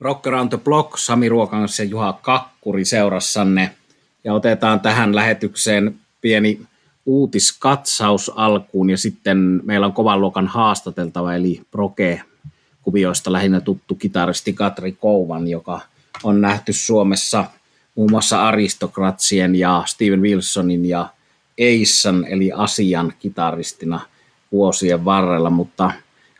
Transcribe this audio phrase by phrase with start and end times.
[0.00, 3.74] Rock Around the Block, Sami Ruokangas ja Juha Kakkuri seurassanne.
[4.24, 6.60] Ja otetaan tähän lähetykseen pieni
[7.06, 12.22] uutiskatsaus alkuun ja sitten meillä on kovan luokan haastateltava eli Proke
[12.82, 15.80] kuvioista lähinnä tuttu kitaristi Katri Kouvan, joka
[16.22, 17.44] on nähty Suomessa
[17.94, 21.08] muun muassa Aristokratsien ja Steven Wilsonin ja
[21.58, 24.00] Eissan eli Asian kitaristina
[24.52, 25.90] vuosien varrella, mutta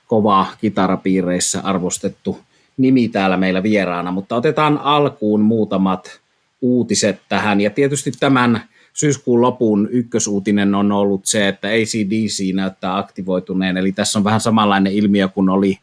[0.07, 2.41] kova kitarapiireissä arvostettu
[2.79, 6.21] nimi täällä meillä vieraana, mutta otetaan alkuun muutamat
[6.61, 7.61] uutiset tähän.
[7.61, 8.63] Ja tietysti tämän
[8.93, 14.93] syyskuun lopun ykkösuutinen on ollut se, että ACDC näyttää aktivoituneen, eli tässä on vähän samanlainen
[14.93, 15.79] ilmiö kuin oli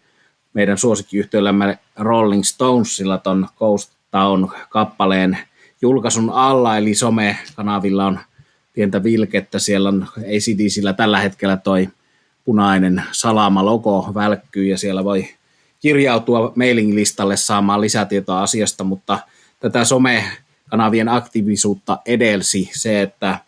[0.53, 5.37] meidän suosikkiyhtiöllämme Rolling Stonesilla ton Ghost Town kappaleen
[5.81, 8.20] julkaisun alla, eli somekanavilla on
[8.73, 11.89] pientä vilkettä, siellä on ACDCillä tällä hetkellä toi
[12.45, 15.27] punainen salama-logo välkkyy ja siellä voi
[15.85, 19.20] kirjautua mailing-listalle saamaan lisätietoa asiasta, mutta
[19.59, 23.40] tätä somekanavien aktiivisuutta edelsi se, että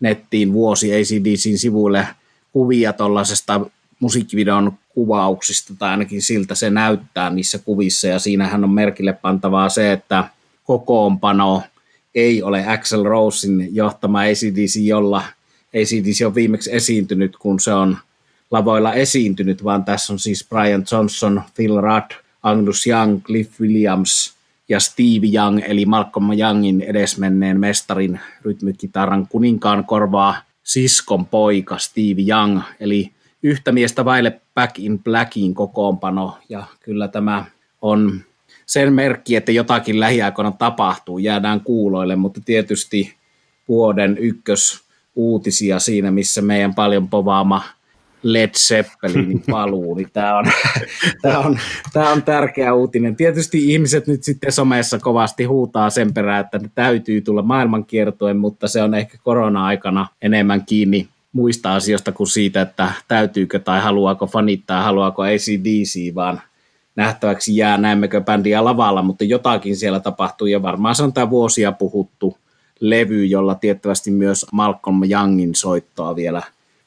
[0.00, 2.06] nettiin vuosi ACDCin sivuille
[2.52, 3.60] kuvia tuollaisesta
[4.00, 9.92] musiikkivideon kuvauksista, tai ainakin siltä se näyttää niissä kuvissa, ja siinähän on merkille pantavaa se,
[9.92, 10.24] että
[10.64, 11.62] kokoonpano
[12.14, 15.22] ei ole Axel Rosein johtama ACDC, jolla
[15.68, 17.98] ACDC on viimeksi esiintynyt, kun se on
[18.52, 22.10] lavoilla esiintynyt, vaan tässä on siis Brian Johnson, Phil Rudd,
[22.42, 24.34] Angus Young, Cliff Williams
[24.68, 32.60] ja Steve Young, eli Malcolm Youngin edesmenneen mestarin rytmikitaran kuninkaan korvaa siskon poika Steve Young,
[32.80, 33.10] eli
[33.42, 37.44] yhtä miestä vaille Back in Blackin kokoonpano, ja kyllä tämä
[37.82, 38.20] on
[38.66, 43.14] sen merkki, että jotakin lähiaikoina tapahtuu, jäädään kuuloille, mutta tietysti
[43.68, 44.82] vuoden ykkös
[45.14, 47.62] uutisia siinä, missä meidän paljon povaama
[48.22, 50.44] Led Zeppelinin paluu, niin tämä on,
[51.22, 51.58] tämä, on,
[51.92, 53.16] tämä on tärkeä uutinen.
[53.16, 58.68] Tietysti ihmiset nyt sitten somessa kovasti huutaa sen perään, että ne täytyy tulla maailmankiertoen, mutta
[58.68, 64.82] se on ehkä korona-aikana enemmän kiinni muista asioista kuin siitä, että täytyykö tai haluaako fanittaa,
[64.82, 66.42] haluaako ACDC, vaan
[66.96, 71.72] nähtäväksi jää, näemmekö bändiä lavalla, mutta jotakin siellä tapahtuu ja varmaan se on tämä vuosia
[71.72, 72.38] puhuttu
[72.80, 76.42] levy, jolla tiettävästi myös Malcolm Youngin soittoa vielä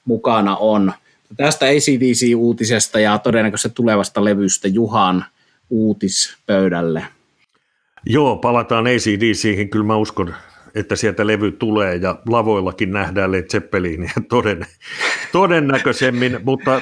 [0.05, 0.93] mukana on.
[1.37, 5.25] Tästä ACDC-uutisesta ja todennäköisesti tulevasta levystä Juhan
[5.69, 7.05] uutispöydälle.
[8.05, 9.69] Joo, palataan ACDCihin.
[9.69, 10.35] Kyllä mä uskon,
[10.75, 14.65] että sieltä levy tulee ja lavoillakin nähdään Led Zeppelinia toden,
[15.31, 16.81] todennäköisemmin, mutta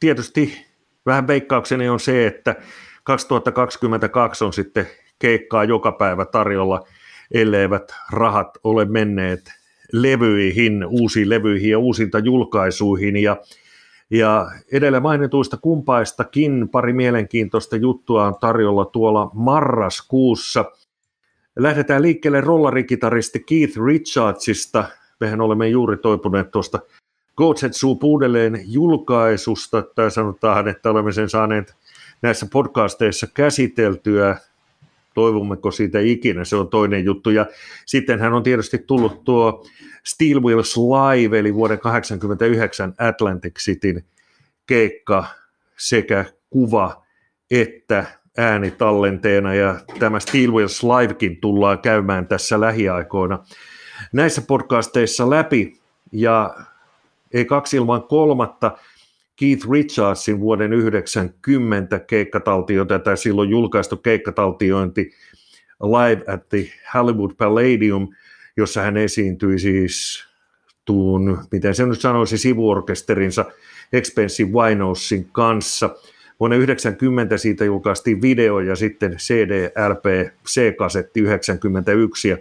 [0.00, 0.66] tietysti
[1.06, 2.56] vähän veikkaukseni on se, että
[3.04, 4.86] 2022 on sitten
[5.18, 6.86] keikkaa joka päivä tarjolla,
[7.34, 9.59] elleivät rahat ole menneet
[9.92, 13.36] levyihin, uusiin levyihin ja uusinta julkaisuihin ja
[14.10, 20.64] ja edellä mainituista kumpaistakin pari mielenkiintoista juttua on tarjolla tuolla marraskuussa.
[21.58, 24.84] Lähdetään liikkeelle rollarikitaristi Keith Richardsista.
[25.20, 26.78] Mehän olemme juuri toipuneet tuosta
[27.36, 31.74] Goatset uudelleen julkaisusta, tai sanotaan, että olemme sen saaneet
[32.22, 34.36] näissä podcasteissa käsiteltyä.
[35.14, 37.30] Toivommeko siitä ikinä, se on toinen juttu.
[37.30, 37.46] Ja
[37.86, 39.66] sitten hän on tietysti tullut tuo
[40.04, 44.04] Steel Wheels Live, eli vuoden 1989 Atlantic Cityn
[44.66, 45.24] keikka
[45.76, 47.06] sekä kuva
[47.50, 48.04] että
[48.38, 53.38] äänitallenteena, ja tämä Steel Wheels Livekin tullaan käymään tässä lähiaikoina
[54.12, 55.80] näissä podcasteissa läpi,
[56.12, 56.54] ja
[57.32, 58.78] ei kaksi ilman kolmatta,
[59.40, 65.10] Keith Richardsin vuoden 90 keikkataltiointi, tai silloin julkaistu keikkataltiointi
[65.82, 68.08] Live at the Hollywood Palladium–
[68.56, 70.24] jossa hän esiintyi siis
[70.84, 73.44] tuun, miten se nyt sanoisi, sivuorkesterinsa
[73.92, 75.86] Expensive Winousin kanssa.
[76.40, 82.36] Vuonna 1990 siitä julkaistiin video ja sitten CD, LP, C-kasetti 91 ja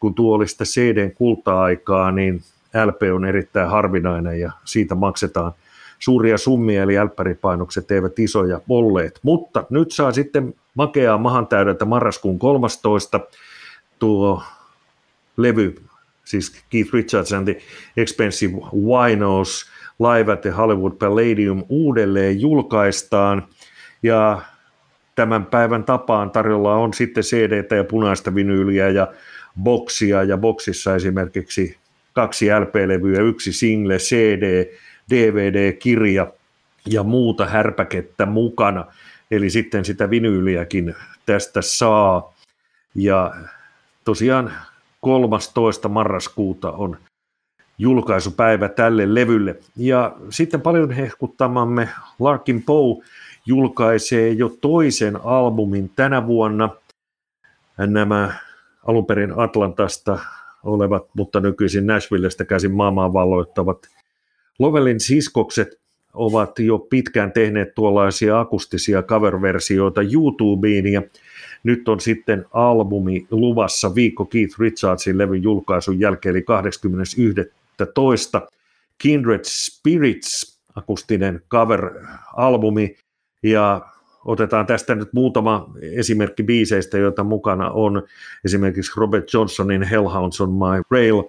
[0.00, 2.40] kun tuo oli sitä CDn kulta-aikaa, niin
[2.86, 5.52] LP on erittäin harvinainen ja siitä maksetaan
[5.98, 9.20] suuria summia, eli älppäripainokset eivät isoja olleet.
[9.22, 13.20] Mutta nyt saa sitten makeaa mahan täydeltä marraskuun 13.
[13.98, 14.42] Tuo
[15.36, 15.74] levy,
[16.24, 17.62] siis Keith Richards and the
[17.96, 23.46] Expensive Winos Live at the Hollywood Palladium uudelleen julkaistaan
[24.02, 24.42] ja
[25.14, 29.12] tämän päivän tapaan tarjolla on sitten cd ja punaista vinyyliä ja
[29.62, 31.76] boksia ja boksissa esimerkiksi
[32.12, 34.66] kaksi LP-levyä, yksi single, CD,
[35.10, 36.32] DVD-kirja
[36.86, 38.84] ja muuta härpäkettä mukana.
[39.30, 40.94] Eli sitten sitä vinyyliäkin
[41.26, 42.34] tästä saa.
[42.94, 43.34] Ja
[44.04, 44.52] tosiaan
[45.00, 45.88] 13.
[45.88, 46.96] marraskuuta on
[47.78, 49.56] julkaisupäivä tälle levylle.
[49.76, 53.04] Ja sitten paljon hehkuttamamme Larkin Poe
[53.46, 56.68] julkaisee jo toisen albumin tänä vuonna.
[57.78, 58.34] Nämä
[58.86, 60.18] alun perin Atlantasta
[60.62, 63.78] olevat, mutta nykyisin Nashvillestä käsin maailmaa valloittavat
[64.58, 65.68] Lovelin siskokset
[66.14, 71.02] ovat jo pitkään tehneet tuollaisia akustisia cover-versioita YouTubeen ja
[71.64, 77.34] nyt on sitten albumi luvassa viikko Keith Richardsin levyn julkaisun jälkeen, eli 21.
[78.98, 82.96] Kindred Spirits, akustinen cover-albumi,
[83.42, 83.80] ja
[84.24, 88.02] otetaan tästä nyt muutama esimerkki biiseistä, joita mukana on
[88.44, 91.22] esimerkiksi Robert Johnsonin Hellhounds on My Rail,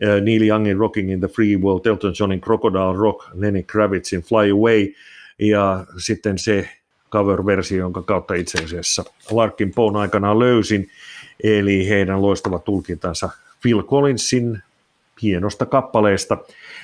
[0.00, 4.92] Neil Youngin Rocking in the Free World, Elton Johnin Crocodile Rock, Lenny Kravitzin Fly Away,
[5.38, 6.68] ja sitten se
[7.10, 10.90] cover-versio, jonka kautta itse asiassa Larkin Poon aikana löysin,
[11.44, 13.30] eli heidän loistava tulkintansa
[13.62, 14.62] Phil Collinsin
[15.22, 16.38] hienosta kappaleesta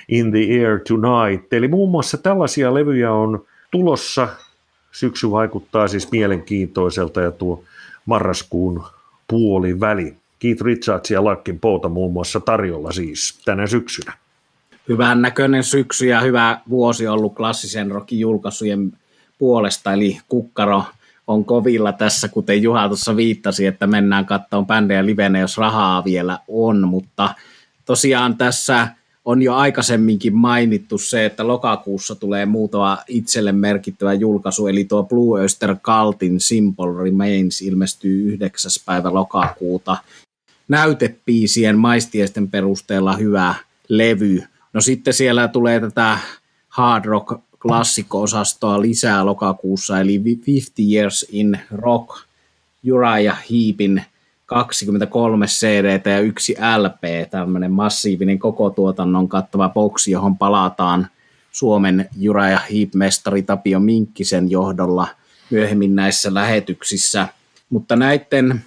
[0.09, 1.53] In the Air Tonight.
[1.53, 4.29] Eli muun muassa tällaisia levyjä on tulossa.
[4.93, 7.65] Syksy vaikuttaa siis mielenkiintoiselta ja tuo
[8.07, 8.85] marraskuun
[9.29, 10.17] puoli väli.
[10.39, 14.13] Keith Richards ja Larkin Pouta muun muassa tarjolla siis tänä syksynä.
[14.89, 18.93] Hyvän näköinen syksy ja hyvä vuosi ollut klassisen rockin julkaisujen
[19.39, 20.85] puolesta, eli kukkaro
[21.27, 26.39] on kovilla tässä, kuten Juha tuossa viittasi, että mennään kattoon bändejä livenä, jos rahaa vielä
[26.49, 27.35] on, mutta
[27.85, 28.89] tosiaan tässä
[29.25, 35.41] on jo aikaisemminkin mainittu se, että lokakuussa tulee muutama itselle merkittävä julkaisu, eli tuo Blue
[35.41, 38.71] Oyster Cultin Simple Remains ilmestyy 9.
[38.87, 39.97] päivä lokakuuta.
[40.69, 43.55] Näytepiisien maistiesten perusteella hyvä
[43.89, 44.43] levy.
[44.73, 46.19] No sitten siellä tulee tätä
[46.69, 52.09] hard rock klassikko-osastoa lisää lokakuussa, eli 50 Years in Rock,
[52.93, 54.03] Uriah Heepin
[54.47, 61.09] 23 CD ja yksi LP, tämmöinen massiivinen koko tuotannon kattava boksi, johon palataan
[61.53, 65.09] Suomen Uriah Heep-mestari Tapio Minkkisen johdolla
[65.51, 67.29] myöhemmin näissä lähetyksissä.
[67.71, 68.65] Mutta näiden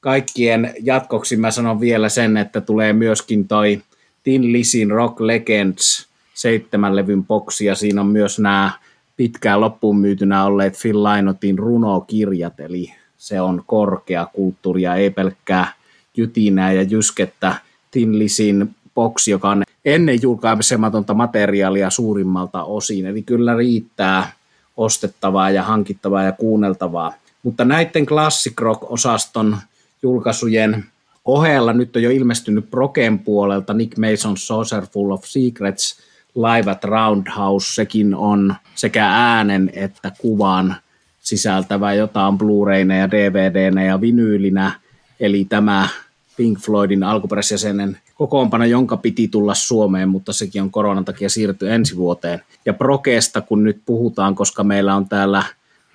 [0.00, 3.82] kaikkien jatkoksi mä sanon vielä sen, että tulee myöskin toi
[4.22, 8.70] Tin Lisin Rock Legends seitsemän levyn boksi ja siinä on myös nämä
[9.16, 15.72] pitkään loppuun myytynä olleet Phil Lainotin runokirjat, eli se on korkea kulttuuria, ei pelkkää
[16.16, 17.54] jytinää ja jyskettä.
[17.90, 24.32] Tin Lisin boksi, joka on ennen julkaisematonta materiaalia suurimmalta osin, eli kyllä riittää
[24.76, 27.14] ostettavaa ja hankittavaa ja kuunneltavaa.
[27.42, 29.56] Mutta näiden Classic Rock-osaston
[30.02, 30.84] julkaisujen
[31.24, 31.72] ohella.
[31.72, 35.98] Nyt on jo ilmestynyt Proken puolelta Nick Mason Saucer Full of Secrets,
[36.34, 40.76] Live at Roundhouse, sekin on sekä äänen että kuvan
[41.20, 44.72] sisältävä, jota on Blu-rayna ja DVDnä ja vinyylinä,
[45.20, 45.88] eli tämä
[46.36, 51.96] Pink Floydin alkuperäisjäsenen kokoonpano, jonka piti tulla Suomeen, mutta sekin on koronan takia siirty ensi
[51.96, 52.42] vuoteen.
[52.66, 55.42] Ja Prokesta, kun nyt puhutaan, koska meillä on täällä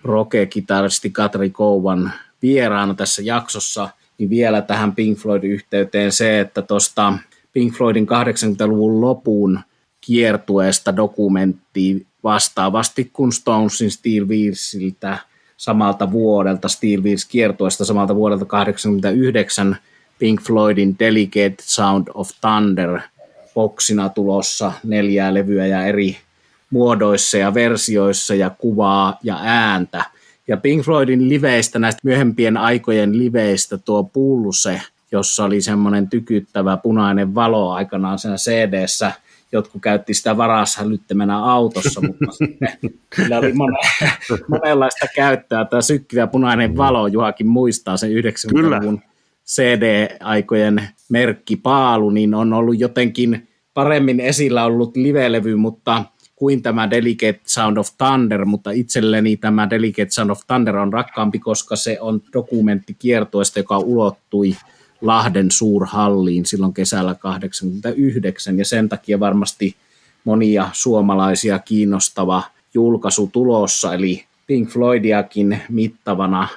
[0.01, 2.11] Proke-kitaristi Katri Kouvan
[2.43, 7.13] vieraana tässä jaksossa, niin vielä tähän Pink Floydin yhteyteen se, että tuosta
[7.53, 9.59] Pink Floydin 80-luvun lopun
[10.01, 15.17] kiertueesta dokumentti vastaavasti kuin Stonesin Steel Wheelsiltä
[15.57, 19.77] samalta vuodelta, Steel Wheels kiertueesta samalta vuodelta 89
[20.19, 22.99] Pink Floydin Delicate Sound of Thunder
[23.53, 26.17] boksina tulossa neljää levyä ja eri
[26.69, 30.05] muodoissa ja versioissa ja kuvaa ja ääntä.
[30.47, 34.81] Ja Pink Floydin liveistä, näistä myöhempien aikojen liveistä tuo Pulse,
[35.11, 38.87] jossa oli semmoinen tykyttävä punainen valo aikanaan siinä cd
[39.53, 42.25] jotkut käytti sitä varashälyttämänä autossa, mutta
[43.15, 43.77] sillä oli mone,
[44.47, 45.65] monenlaista käyttöä.
[45.65, 49.01] Tämä sykkivä punainen valo, Juhakin muistaa sen 90-luvun
[49.45, 56.05] CD-aikojen merkki Paalu, niin on ollut jotenkin paremmin esillä ollut live-levy, mutta
[56.43, 61.39] kuin tämä Delicate Sound of Thunder, mutta itselleni tämä Delicate Sound of Thunder on rakkaampi,
[61.39, 64.55] koska se on dokumentti kiertoista, joka ulottui
[65.01, 69.75] Lahden suurhalliin silloin kesällä 89 ja sen takia varmasti
[70.23, 76.47] monia suomalaisia kiinnostava julkaisu tulossa, eli Pink Floydiakin mittavana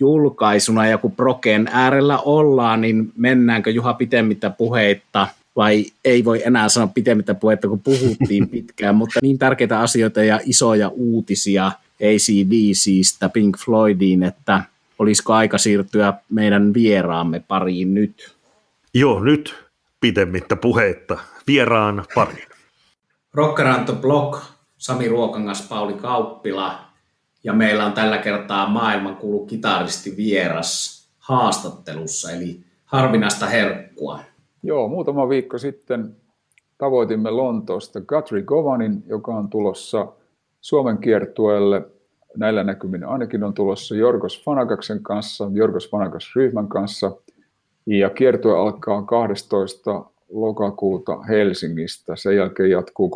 [0.00, 6.68] julkaisuna, ja kun Proken äärellä ollaan, niin mennäänkö Juha pitemmittä puheitta, vai ei voi enää
[6.68, 11.72] sanoa pitemmittä puheitta, kun puhuttiin pitkään, mutta niin tärkeitä asioita ja isoja uutisia
[12.02, 14.62] ACDCistä Pink Floydiin, että
[14.98, 18.34] olisiko aika siirtyä meidän vieraamme pariin nyt?
[18.94, 19.54] Joo, nyt
[20.00, 21.18] pitemmittä puheitta.
[21.46, 22.48] Vieraan pariin.
[23.34, 24.42] Rockeranto Block,
[24.78, 26.80] Sami Ruokangas, Pauli Kauppila
[27.44, 34.20] ja meillä on tällä kertaa maailmankuulu kitaristi vieras haastattelussa, eli harvinaista herkkua.
[34.66, 36.16] Joo, muutama viikko sitten
[36.78, 40.12] tavoitimme Lontoosta Guthrie Govanin, joka on tulossa
[40.60, 41.82] Suomen kiertueelle
[42.36, 47.12] näillä näkymin ainakin on tulossa Jorgos Fanagaksen kanssa, Jorgos Fanagas-ryhmän kanssa.
[47.86, 52.16] Ja kiertue alkaa 12 lokakuuta Helsingistä.
[52.16, 53.10] Sen jälkeen jatkuu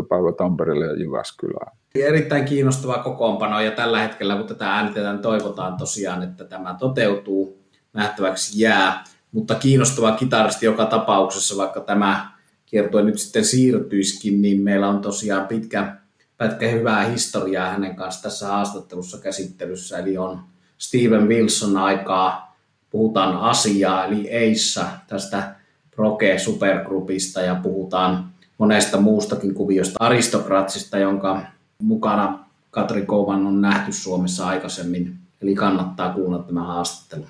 [0.00, 0.06] 13.14.
[0.08, 1.76] päivä Tampereelle ja Jyväskylään.
[1.94, 7.60] Erittäin kiinnostava kokoonpano ja tällä hetkellä, kun tätä äänitetään, toivotaan tosiaan, että tämä toteutuu.
[7.92, 12.30] Nähtäväksi jää, mutta kiinnostava kitaristi joka tapauksessa, vaikka tämä
[12.66, 15.96] kiertue nyt sitten siirtyisikin, niin meillä on tosiaan pitkä
[16.36, 20.40] pätkä hyvää historiaa hänen kanssa tässä haastattelussa käsittelyssä, eli on
[20.78, 22.56] Steven Wilson aikaa,
[22.90, 25.54] puhutaan asiaa, eli Eissa tästä
[25.96, 31.42] Proke Supergroupista ja puhutaan monesta muustakin kuviosta aristokraatsista, jonka
[31.82, 35.14] mukana Katri Kovan on nähty Suomessa aikaisemmin.
[35.42, 37.24] Eli kannattaa kuunnella tämä haastattelu.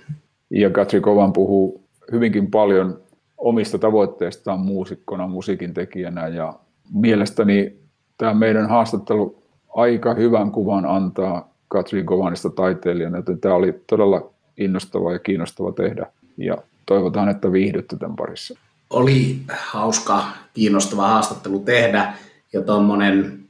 [0.51, 1.80] Ja Katri Kovan puhuu
[2.13, 3.01] hyvinkin paljon
[3.39, 6.55] omista tavoitteistaan muusikkona, musiikin tekijänä ja
[6.95, 7.77] mielestäni
[8.19, 9.43] tämä meidän haastattelu
[9.75, 16.07] aika hyvän kuvan antaa Katri Kovanista taiteilijana, joten tämä oli todella innostava ja kiinnostava tehdä.
[16.37, 18.59] Ja toivotaan, että viihdytte tämän parissa.
[18.91, 20.25] Oli hauska,
[20.55, 22.15] kiinnostava haastattelu tehdä
[22.53, 23.41] ja tuommoinen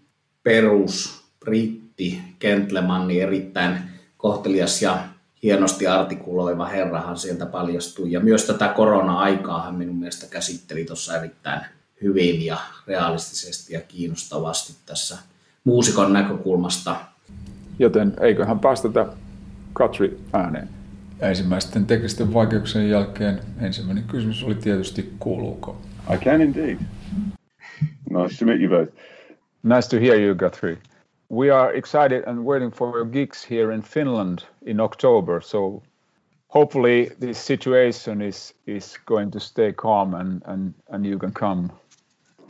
[0.43, 3.75] perus britti gentlemanni erittäin
[4.17, 4.99] kohtelias ja
[5.43, 8.13] hienosti artikuloiva herrahan sieltä paljastui.
[8.13, 11.61] Ja myös tätä korona-aikaa hän minun mielestä käsitteli tuossa erittäin
[12.03, 12.57] hyvin ja
[12.87, 15.19] realistisesti ja kiinnostavasti tässä
[15.65, 16.97] muusikon näkökulmasta.
[17.79, 19.07] Joten eiköhän päästetä
[19.73, 20.69] Katri ääneen.
[21.21, 25.81] Ensimmäisten teknisten vaikeuksien jälkeen ensimmäinen kysymys oli tietysti kuuluuko?
[26.15, 26.77] I can indeed.
[28.11, 28.97] Nice to meet you both.
[29.63, 30.79] Nice to hear you, Guthrie.
[31.31, 35.41] We are excited and waiting for your gigs here in Finland in October.
[35.41, 35.83] So
[36.49, 41.71] hopefully this situation is is going to stay calm and and and you can come.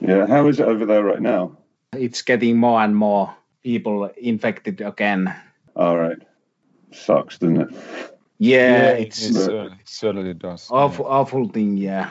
[0.01, 1.53] Yeah, how is it over there right now?
[1.93, 3.29] It's getting more and more
[3.63, 5.35] people infected again.
[5.77, 6.19] All right.
[6.93, 7.69] Sucks, doesn't it?
[8.39, 10.69] Yeah, Yeah, it's it certainly, certainly does.
[10.71, 11.77] awful, awful thing.
[11.77, 12.09] Yeah.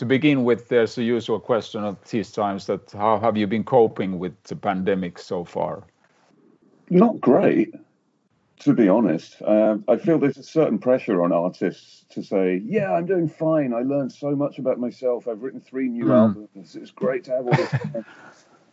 [0.00, 3.64] To begin with, there's the usual question of these times that how have you been
[3.64, 5.84] coping with the pandemic so far?
[6.88, 7.74] Not great,
[8.60, 9.42] to be honest.
[9.42, 13.74] Uh, I feel there's a certain pressure on artists to say, yeah, I'm doing fine.
[13.74, 15.28] I learned so much about myself.
[15.28, 16.18] I've written three new Mm.
[16.18, 16.76] albums.
[16.76, 17.70] It's great to have all this.
[17.70, 18.06] time."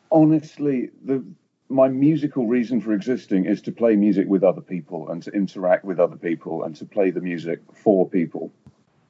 [0.10, 1.26] Honestly, the
[1.68, 5.84] my musical reason for existing is to play music with other people and to interact
[5.84, 8.50] with other people and to play the music for people.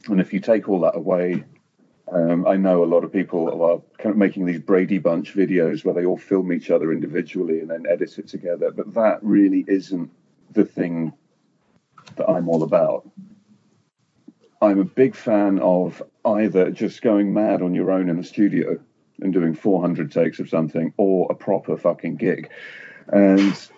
[0.09, 1.43] And if you take all that away,
[2.11, 5.83] um, I know a lot of people are kind of making these Brady Bunch videos
[5.83, 8.71] where they all film each other individually and then edit it together.
[8.71, 10.09] But that really isn't
[10.51, 11.13] the thing
[12.15, 13.09] that I'm all about.
[14.61, 18.79] I'm a big fan of either just going mad on your own in the studio
[19.21, 22.49] and doing 400 takes of something or a proper fucking gig.
[23.07, 23.69] And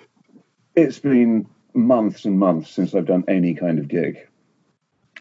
[0.75, 4.28] it's been months and months since I've done any kind of gig.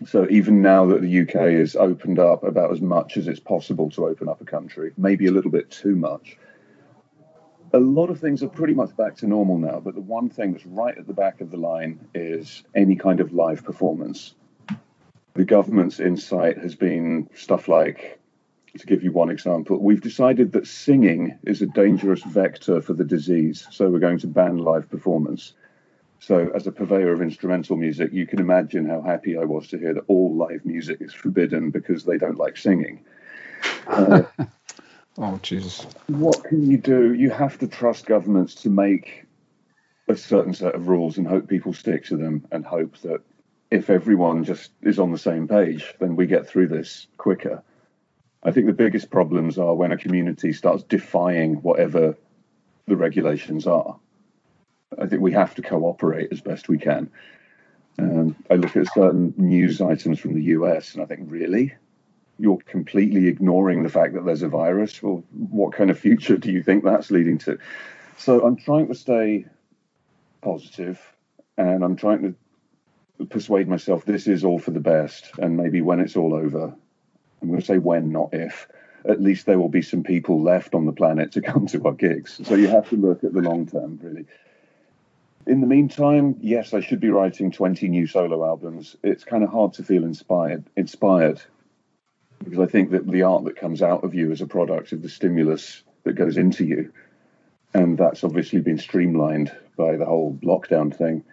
[0.07, 3.91] So even now that the UK is opened up about as much as it's possible
[3.91, 6.37] to open up a country, maybe a little bit too much.
[7.73, 10.53] A lot of things are pretty much back to normal now, but the one thing
[10.53, 14.35] that's right at the back of the line is any kind of live performance.
[15.35, 18.19] The government's insight has been stuff like,
[18.79, 23.05] to give you one example, we've decided that singing is a dangerous vector for the
[23.05, 25.55] disease, so we're going to ban live performance.
[26.21, 29.79] So, as a purveyor of instrumental music, you can imagine how happy I was to
[29.79, 33.05] hear that all live music is forbidden because they don't like singing.
[33.87, 34.23] Uh,
[35.21, 35.85] Oh, Jesus.
[36.07, 37.13] what can you do?
[37.13, 39.25] You have to trust governments to make
[40.09, 43.21] a certain set of rules and hope people stick to them and hope that
[43.71, 47.63] if everyone just is on the same page, then we get through this quicker.
[48.45, 52.17] I think the biggest problems are when a community starts defying whatever
[52.87, 53.99] the regulations are.
[54.97, 57.11] I think we have to cooperate as best we can.
[57.99, 61.75] Um, I look at certain news items from the US and I think, really?
[62.39, 65.03] You're completely ignoring the fact that there's a virus.
[65.03, 67.59] Well, what kind of future do you think that's leading to?
[68.17, 69.47] So I'm trying to stay
[70.41, 71.01] positive
[71.57, 75.33] and I'm trying to persuade myself this is all for the best.
[75.39, 76.73] And maybe when it's all over,
[77.43, 78.69] I'm going to say when, not if,
[79.09, 81.93] at least there will be some people left on the planet to come to our
[81.93, 82.41] gigs.
[82.45, 84.27] So you have to look at the long term, really.
[85.49, 88.97] In the meantime, yes, I should be writing 20 new solo albums.
[89.03, 91.41] It's kind of hard to feel inspired, inspired
[92.45, 95.01] because I think that the art that comes out of you is a product of
[95.01, 96.93] the stimulus that goes into you.
[97.73, 101.25] And that's obviously been streamlined by the whole lockdown thing.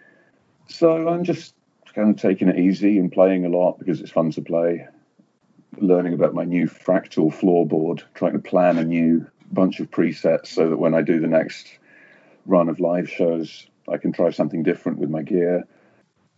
[0.66, 1.54] So I'm just
[1.94, 4.88] kind of taking it easy and playing a lot because it's fun to play.
[5.76, 10.70] Learning about my new fractal floorboard, trying to plan a new bunch of presets so
[10.70, 11.66] that when I do the next
[12.46, 15.64] run of live shows, I can try something different with my gear.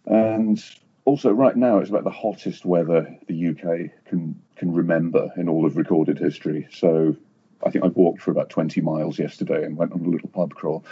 [0.07, 0.62] And
[1.05, 5.64] also, right now, it's about the hottest weather the UK can can remember in all
[5.64, 6.69] of recorded history.
[6.73, 7.17] So,
[7.64, 10.55] I think I walked for about 20 miles yesterday and went on a little pub
[10.55, 10.85] crawl,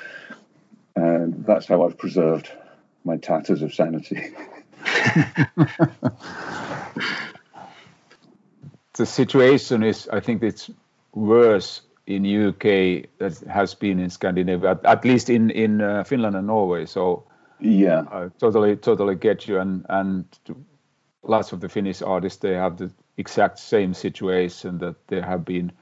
[0.94, 2.50] and that's how I've preserved
[3.04, 4.34] my tatters of sanity.
[8.94, 10.70] the situation is, I think, it's
[11.14, 16.46] worse in UK that has been in Scandinavia, at, least in in uh, Finland and
[16.46, 16.86] Norway.
[16.86, 17.24] So
[17.60, 19.58] yeah, I totally totally get you.
[19.58, 20.24] And and
[21.22, 25.72] lots of the Finnish artists they have the exact same situation that they have been.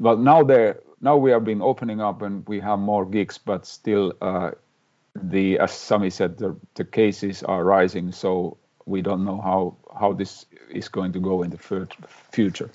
[0.00, 3.66] But now they now we have been opening up and we have more gigs, but
[3.66, 4.50] still uh,
[5.14, 8.12] the as Sami said the the cases are rising.
[8.12, 11.86] So we don't know how how this is going to go in the
[12.32, 12.70] future.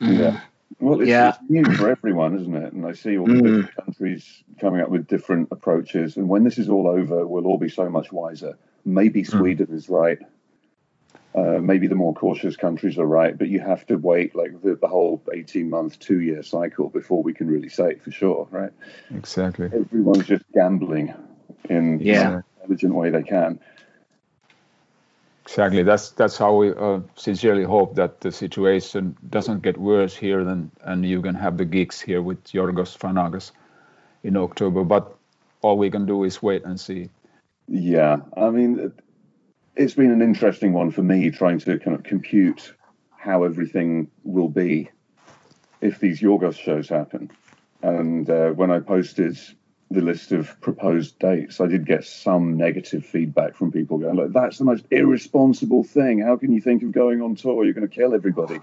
[0.00, 0.40] Yeah.
[0.80, 1.30] Well, it's, yeah.
[1.30, 2.72] it's new for everyone, isn't it?
[2.72, 3.42] And I see all the mm.
[3.42, 6.16] different countries coming up with different approaches.
[6.16, 8.56] And when this is all over, we'll all be so much wiser.
[8.84, 9.30] Maybe mm.
[9.30, 9.74] Sweden mm.
[9.74, 10.18] is right.
[11.34, 14.76] Uh, maybe the more cautious countries are right, but you have to wait like the,
[14.76, 18.48] the whole 18 month, two year cycle before we can really say it for sure,
[18.50, 18.70] right?
[19.14, 19.66] Exactly.
[19.66, 21.14] Everyone's just gambling
[21.68, 22.40] in yeah.
[22.60, 23.60] intelligent way they can.
[25.48, 25.82] Exactly.
[25.82, 30.70] That's that's how we uh, sincerely hope that the situation doesn't get worse here, than,
[30.82, 33.52] and you can have the gigs here with Yorgos Fanagas
[34.22, 34.84] in October.
[34.84, 35.16] But
[35.62, 37.08] all we can do is wait and see.
[37.66, 38.92] Yeah, I mean,
[39.74, 42.74] it's been an interesting one for me trying to kind of compute
[43.16, 44.90] how everything will be
[45.80, 47.30] if these Yorgos shows happen.
[47.82, 49.38] And uh, when I posted
[49.90, 54.32] the list of proposed dates, I did get some negative feedback from people going, like,
[54.32, 56.20] that's the most irresponsible thing.
[56.20, 57.64] How can you think of going on tour?
[57.64, 58.60] You're going to kill everybody.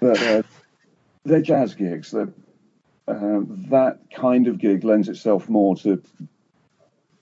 [0.00, 0.42] But uh,
[1.24, 2.10] they're jazz gigs.
[2.10, 2.28] They're,
[3.06, 6.02] uh, that kind of gig lends itself more to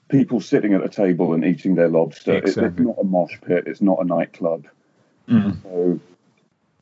[0.08, 2.38] people sitting at a table and eating their lobster.
[2.38, 2.64] Exactly.
[2.64, 3.64] It, it's not a mosh pit.
[3.66, 4.66] It's not a nightclub.
[5.28, 5.62] Mm.
[5.62, 6.00] So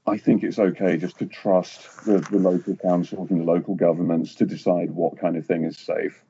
[0.06, 4.34] I think it's okay just to trust the, the local councils and the local governments
[4.36, 6.22] to decide what kind of thing is safe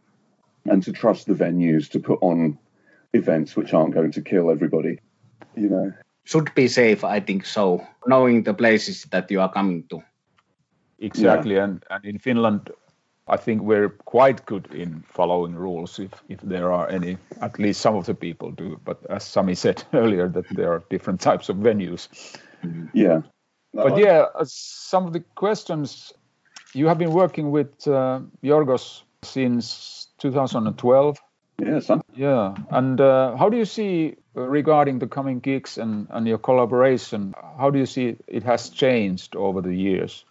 [0.65, 2.59] and to trust the venues to put on
[3.13, 5.01] events which aren't going to kill everybody,
[5.57, 5.93] you know.
[6.25, 10.03] Should be safe, I think so, knowing the places that you are coming to.
[11.01, 11.57] Exactly.
[11.57, 11.65] Yeah.
[11.65, 12.71] And, and in Finland,
[13.27, 17.81] I think we're quite good in following rules if, if there are any, at least
[17.81, 18.81] some of the people do.
[18.85, 22.09] But as Sami said earlier, that there are different types of venues.
[22.95, 23.23] Yeah
[23.75, 26.13] but yeah, uh, some of the questions
[26.75, 31.19] you have been working with uh, Yorgos since 2012.
[31.59, 31.91] Yes.
[32.15, 36.39] Yeah, and uh, how do you see uh, regarding the coming gigs and, and your
[36.39, 37.35] collaboration?
[37.59, 40.25] How do you see it has changed over the years?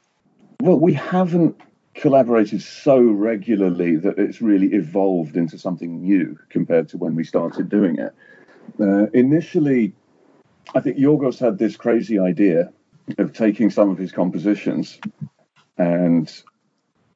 [0.61, 1.59] Well, we haven't
[1.95, 7.69] collaborated so regularly that it's really evolved into something new compared to when we started
[7.69, 8.13] doing it.
[8.79, 9.93] Uh, initially,
[10.75, 12.71] I think Yorgos had this crazy idea
[13.17, 14.99] of taking some of his compositions
[15.77, 16.43] and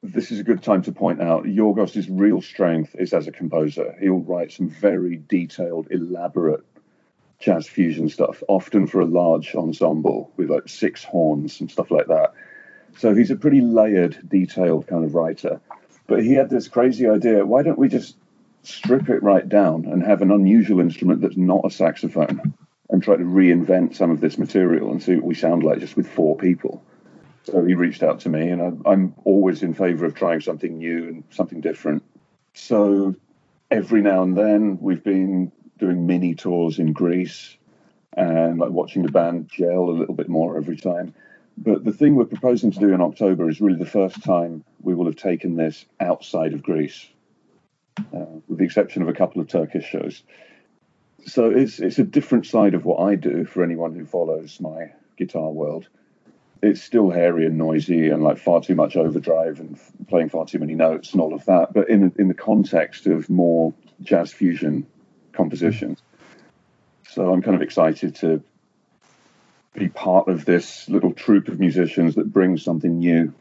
[0.02, 3.96] this is a good time to point out Yorgos's real strength is as a composer.
[4.00, 6.64] He'll write some very detailed, elaborate
[7.40, 12.06] jazz fusion stuff, often for a large ensemble with like six horns and stuff like
[12.06, 12.32] that.
[12.96, 15.60] So he's a pretty layered, detailed kind of writer.
[16.06, 18.16] But he had this crazy idea why don't we just
[18.62, 22.54] strip it right down and have an unusual instrument that's not a saxophone?
[22.90, 25.96] And try to reinvent some of this material and see what we sound like just
[25.96, 26.82] with four people.
[27.44, 30.78] So he reached out to me, and I, I'm always in favor of trying something
[30.78, 32.02] new and something different.
[32.54, 33.14] So
[33.70, 37.56] every now and then we've been doing mini tours in Greece
[38.16, 41.14] and like watching the band gel a little bit more every time.
[41.56, 44.94] But the thing we're proposing to do in October is really the first time we
[44.94, 47.06] will have taken this outside of Greece,
[48.14, 50.22] uh, with the exception of a couple of Turkish shows
[51.26, 54.92] so it's it's a different side of what I do for anyone who follows my
[55.16, 55.88] guitar world.
[56.62, 60.44] It's still hairy and noisy and like far too much overdrive and f- playing far
[60.44, 61.72] too many notes and all of that.
[61.72, 64.86] But in in the context of more jazz fusion
[65.32, 66.02] compositions,
[67.08, 68.42] so I'm kind of excited to
[69.74, 73.32] be part of this little troupe of musicians that brings something new.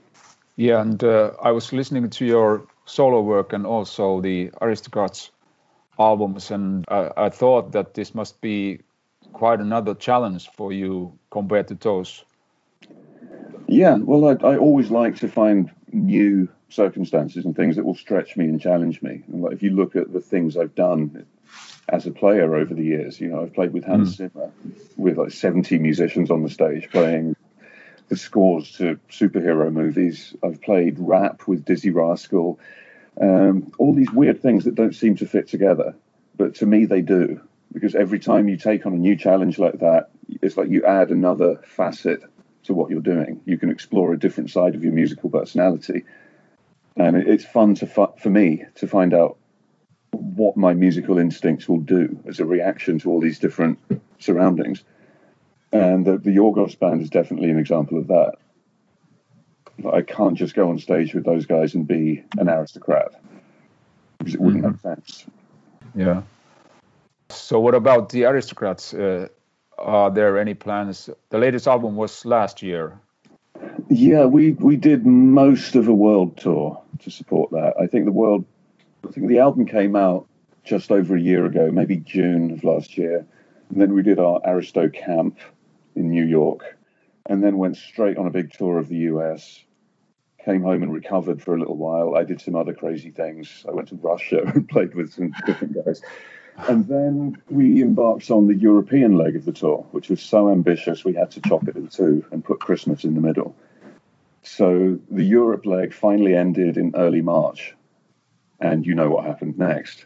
[0.55, 5.31] Yeah, and uh, I was listening to your solo work and also the Aristocrats
[5.99, 8.81] albums, and I, I thought that this must be
[9.33, 12.23] quite another challenge for you compared to those.
[13.67, 18.37] Yeah, well, I, I always like to find new circumstances and things that will stretch
[18.37, 19.23] me and challenge me.
[19.27, 21.25] And like, if you look at the things I've done
[21.89, 24.17] as a player over the years, you know, I've played with Hans mm.
[24.17, 24.51] Zimmer,
[24.95, 27.35] with like 70 musicians on the stage playing
[28.09, 30.35] the scores to superhero movies.
[30.43, 32.59] I've played rap with Dizzee Rascal.
[33.19, 35.95] Um, all these weird things that don't seem to fit together,
[36.35, 37.41] but to me they do
[37.73, 40.09] because every time you take on a new challenge like that,
[40.41, 42.21] it's like you add another facet
[42.63, 43.41] to what you're doing.
[43.45, 46.05] You can explore a different side of your musical personality,
[46.95, 49.37] and it's fun to for me to find out
[50.11, 53.79] what my musical instincts will do as a reaction to all these different
[54.19, 54.83] surroundings.
[55.71, 58.35] And the, the Yorgos band is definitely an example of that.
[59.91, 63.11] I can't just go on stage with those guys and be an aristocrat
[64.17, 64.71] because it wouldn't mm-hmm.
[64.73, 65.25] make sense.
[65.95, 66.21] Yeah.
[67.29, 68.93] So, what about the aristocrats?
[68.93, 69.27] Uh,
[69.77, 71.09] are there any plans?
[71.29, 72.99] The latest album was last year.
[73.89, 77.73] Yeah, we we did most of a world tour to support that.
[77.79, 78.45] I think the world,
[79.07, 80.27] I think the album came out
[80.63, 83.25] just over a year ago, maybe June of last year,
[83.69, 85.37] and then we did our Aristo camp
[85.95, 86.77] in New York,
[87.25, 89.63] and then went straight on a big tour of the US.
[90.47, 92.15] Came home and recovered for a little while.
[92.15, 93.65] I did some other crazy things.
[93.67, 96.01] I went to Russia and played with some different guys.
[96.69, 101.03] And then we embarked on the European leg of the tour, which was so ambitious
[101.03, 103.57] we had to chop it in two and put Christmas in the middle.
[104.41, 107.75] So the Europe leg finally ended in early March.
[108.61, 110.05] And you know what happened next.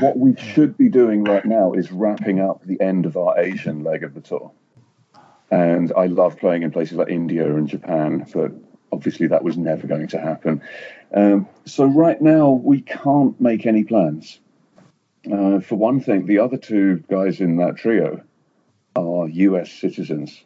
[0.00, 3.84] What we should be doing right now is wrapping up the end of our Asian
[3.84, 4.50] leg of the tour.
[5.52, 8.50] And I love playing in places like India and Japan, but
[8.92, 10.62] obviously that was never going to happen.
[11.12, 14.38] Um, so right now we can't make any plans.
[15.30, 18.22] Uh, for one thing, the other two guys in that trio
[18.94, 20.42] are US citizens.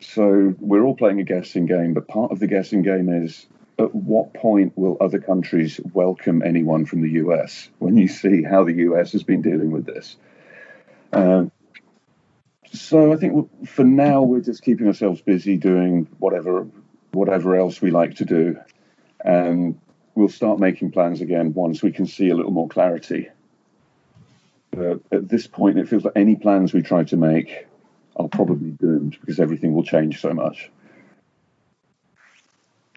[0.00, 3.46] So we're all playing a guessing game, but part of the guessing game is
[3.78, 8.64] at what point will other countries welcome anyone from the US when you see how
[8.64, 10.16] the US has been dealing with this?
[11.12, 11.50] Um,
[12.72, 16.66] so I think for now we're just keeping ourselves busy doing whatever
[17.16, 18.58] whatever else we like to do,
[19.24, 19.78] and
[20.14, 23.28] we'll start making plans again once we can see a little more clarity
[24.76, 27.66] uh, at this point, it feels like any plans we try to make
[28.16, 30.70] are probably doomed because everything will change so much.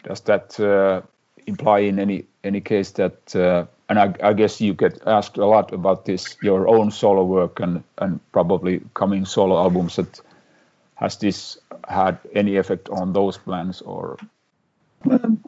[0.04, 1.02] Does that uh,
[1.46, 5.46] imply in any any case that, uh, and I, I, guess you get asked a
[5.46, 9.98] lot about this, your own solo work and and probably coming solo albums.
[9.98, 10.22] That
[11.00, 11.58] has this
[11.88, 14.18] had any effect on those plans or?
[15.10, 15.42] Um,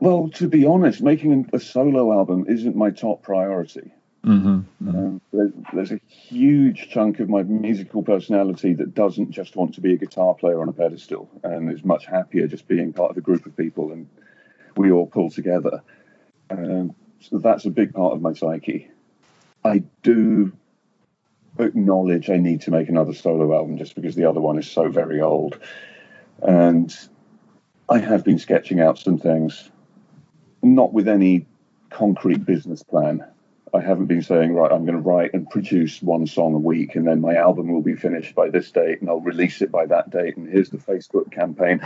[0.00, 3.92] well, to be honest, making a solo album isn't my top priority.
[4.24, 4.48] Mm-hmm.
[4.48, 4.88] mm-hmm.
[4.88, 9.80] Um, there's, there's, a huge chunk of my musical personality that doesn't just want to
[9.80, 13.16] be a guitar player on a pedestal and is much happier just being part of
[13.16, 14.08] a group of people and
[14.76, 15.82] we all pull together.
[16.50, 18.90] Um, so that's a big part of my psyche.
[19.64, 20.52] I do
[21.58, 24.88] acknowledge I need to make another solo album just because the other one is so
[24.88, 25.58] very old.
[26.42, 26.94] And
[27.88, 29.70] I have been sketching out some things,
[30.62, 31.46] not with any
[31.90, 33.24] concrete business plan
[33.74, 36.94] I haven't been saying, right, I'm going to write and produce one song a week,
[36.94, 39.86] and then my album will be finished by this date, and I'll release it by
[39.86, 41.80] that date, and here's the Facebook campaign.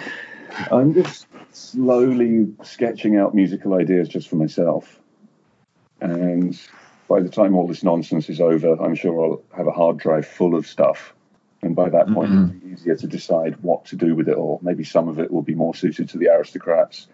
[0.71, 5.01] I'm just slowly sketching out musical ideas just for myself.
[6.01, 6.59] And
[7.13, 10.27] by the time all this nonsense is over, I'm sure I'll have a hard drive
[10.27, 11.13] full of stuff.
[11.61, 12.57] And by that point, mm-hmm.
[12.57, 14.61] it'll be easier to decide what to do with it all.
[14.63, 17.09] Maybe some of it will be more suited to the aristocrats.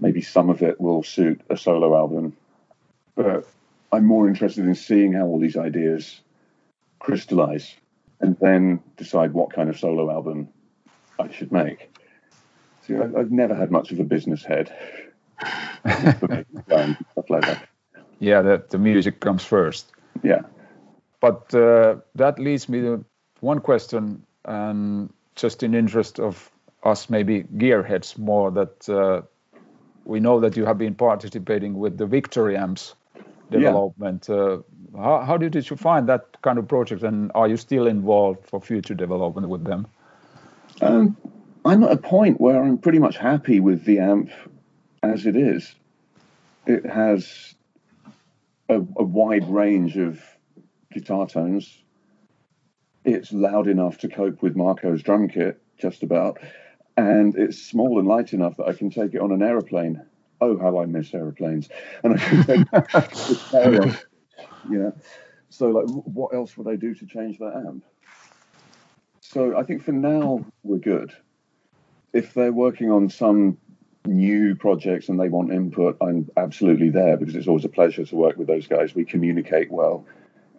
[0.00, 2.38] Maybe some of it will suit a solo album.
[3.16, 3.46] But
[3.92, 6.22] I'm more interested in seeing how all these ideas
[6.98, 7.74] crystallize
[8.20, 10.48] and then decide what kind of solo album
[11.18, 11.94] I should make.
[12.86, 14.74] See, I've never had much of a business head.
[15.84, 17.68] stuff like that.
[18.20, 19.92] Yeah, that the music comes first.
[20.22, 20.42] Yeah.
[21.20, 23.04] But uh, that leads me to
[23.40, 26.50] one question, and just in interest of
[26.82, 29.22] us, maybe gearheads more, that uh,
[30.04, 32.94] we know that you have been participating with the Victory amps
[33.50, 34.26] development.
[34.28, 34.34] Yeah.
[34.34, 34.58] Uh,
[34.96, 38.60] how, how did you find that kind of project, and are you still involved for
[38.60, 39.86] future development with them?
[40.80, 41.16] Um,
[41.64, 44.30] I'm at a point where I'm pretty much happy with the amp
[45.02, 45.74] as it is.
[46.66, 47.54] It has
[48.68, 50.22] a, a wide range of
[50.92, 51.82] guitar tones.
[53.04, 56.38] It's loud enough to cope with Marco's drum kit, just about,
[56.96, 60.02] and it's small and light enough that I can take it on an aeroplane
[60.40, 61.68] oh, how I miss aeroplanes.
[62.02, 62.68] And I think,
[64.70, 64.90] yeah.
[65.50, 67.84] So, like, what else would I do to change that amp?
[69.20, 71.12] So, I think for now, we're good.
[72.12, 73.58] If they're working on some
[74.08, 78.16] new projects and they want input, I'm absolutely there because it's always a pleasure to
[78.16, 78.94] work with those guys.
[78.94, 80.06] We communicate well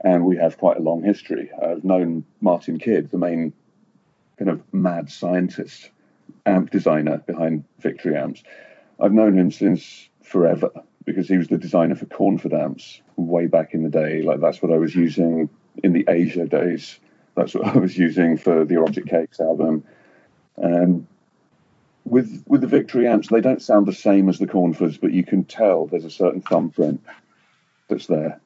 [0.04, 1.50] and we have quite a long history.
[1.62, 3.54] I've known Martin Kidd, the main
[4.38, 5.90] kind of mad scientist
[6.46, 8.44] amp designer behind Victory Amps
[9.00, 10.72] I've known him since forever
[11.06, 14.22] because he was the designer for Cornford amps way back in the day.
[14.22, 15.50] Like that's what I was using
[15.84, 17.00] in the Asia days.
[17.36, 19.86] That's what I was using for the Erotic Cakes album.
[20.58, 21.08] And
[22.10, 25.24] with with the Victory amps, they don't sound the same as the Cornfords, but you
[25.24, 27.04] can tell there's a certain thumbprint
[27.88, 28.42] that's there.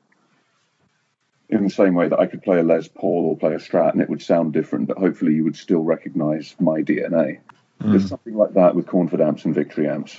[1.50, 3.94] In the same way that I could play a Les Paul or play a Strat
[3.94, 7.40] and it would sound different, but hopefully you would still recognize my DNA.
[7.82, 7.92] Mm.
[7.92, 10.18] There's something like that with Cornford amps and Victory amps.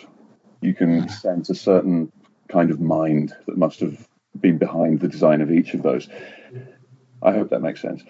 [0.61, 2.13] You can sense a certain
[2.49, 6.09] kind of mind that must have been behind the design of each of those.
[7.23, 8.03] I hope that makes sense.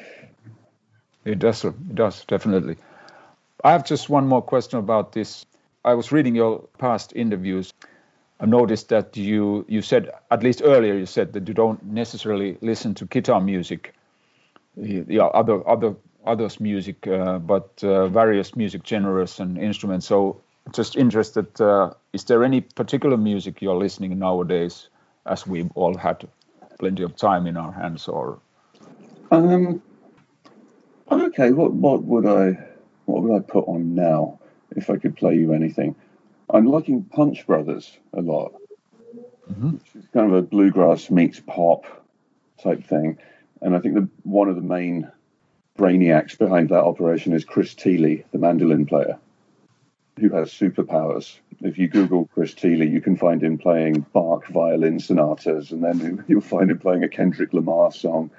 [1.25, 1.65] It does.
[1.65, 2.77] It does definitely.
[3.65, 5.47] I have just one more question about this.
[5.87, 7.73] I was reading your past interviews.
[8.39, 12.59] I noticed that you you said at least earlier you said that you don't necessarily
[12.61, 13.95] listen to guitar music,
[14.77, 15.97] yeah, other other
[16.27, 20.07] others music, uh, but uh, various music genres and instruments.
[20.07, 20.41] So
[20.73, 24.89] just interested, uh, is there any particular music you're listening nowadays,
[25.27, 26.27] as we've all had
[26.79, 28.39] plenty of time in our hands, or?
[29.31, 29.81] Um,
[31.11, 32.74] okay, what what would I
[33.07, 34.39] what would I put on now
[34.77, 35.95] if I could play you anything?
[36.51, 38.55] I'm liking Punch Brothers a lot,
[39.51, 39.73] mm-hmm.
[39.73, 41.85] which is kind of a bluegrass meets pop
[42.63, 43.19] type thing,
[43.61, 45.11] and I think the one of the main
[45.79, 49.19] brainiacs behind that operation is Chris Thile, the mandolin player
[50.19, 51.39] who has superpowers.
[51.61, 56.25] If you Google Chris Thile, you can find him playing Bach violin sonatas, and then
[56.29, 58.31] you'll find him playing a Kendrick Lamar song,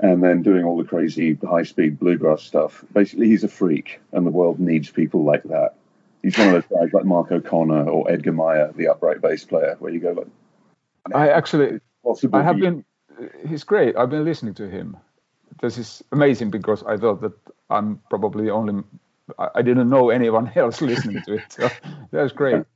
[0.00, 2.84] and then doing all the crazy high speed bluegrass stuff.
[2.92, 5.74] Basically, he's a freak, and the world needs people like that.
[6.22, 9.76] He's one of those guys like Mark O'Connor or Edgar Meyer, the upright bass player,
[9.78, 10.26] where you go like.
[11.14, 11.80] I actually,
[12.32, 12.84] I have been.
[13.48, 13.96] He's great.
[13.96, 14.96] I've been listening to him.
[15.62, 17.32] This is amazing because I thought that
[17.70, 18.82] I'm probably only
[19.38, 21.44] I didn't know anyone else listening to it.
[21.48, 21.68] So
[22.10, 22.64] that was great.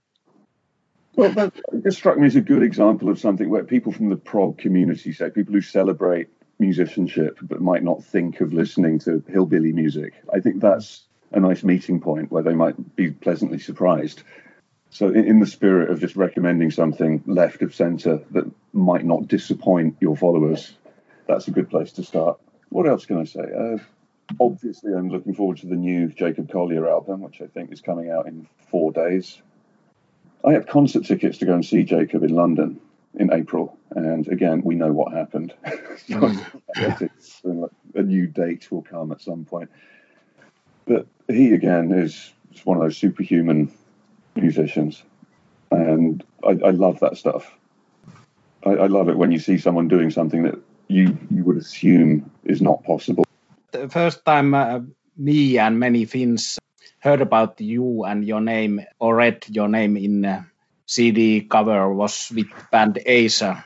[1.16, 4.58] Well, that struck me as a good example of something where people from the prog
[4.58, 6.28] community, say people who celebrate
[6.60, 11.62] musicianship but might not think of listening to hillbilly music, I think that's a nice
[11.62, 14.22] meeting point where they might be pleasantly surprised.
[14.90, 19.96] So, in, the spirit of just recommending something left of centre that might not disappoint
[20.00, 20.72] your followers,
[21.28, 22.40] that's a good place to start.
[22.70, 23.40] What else can I say?
[23.40, 23.78] Uh,
[24.40, 28.10] obviously, I'm looking forward to the new Jacob Collier album, which I think is coming
[28.10, 29.40] out in four days.
[30.44, 32.80] I have concert tickets to go and see Jacob in London
[33.14, 35.54] in April, and again, we know what happened.
[36.08, 37.10] Mm.
[37.94, 39.70] a new date will come at some point.
[40.86, 42.32] But he again is
[42.64, 43.70] one of those superhuman
[44.34, 45.04] musicians,
[45.70, 47.52] and I, I love that stuff.
[48.64, 52.28] I, I love it when you see someone doing something that you you would assume
[52.44, 53.24] is not possible
[53.72, 54.80] the first time uh,
[55.16, 56.58] me and many Finns
[57.00, 60.42] heard about you and your name or read your name in uh,
[60.90, 63.64] CD cover was with band Asia.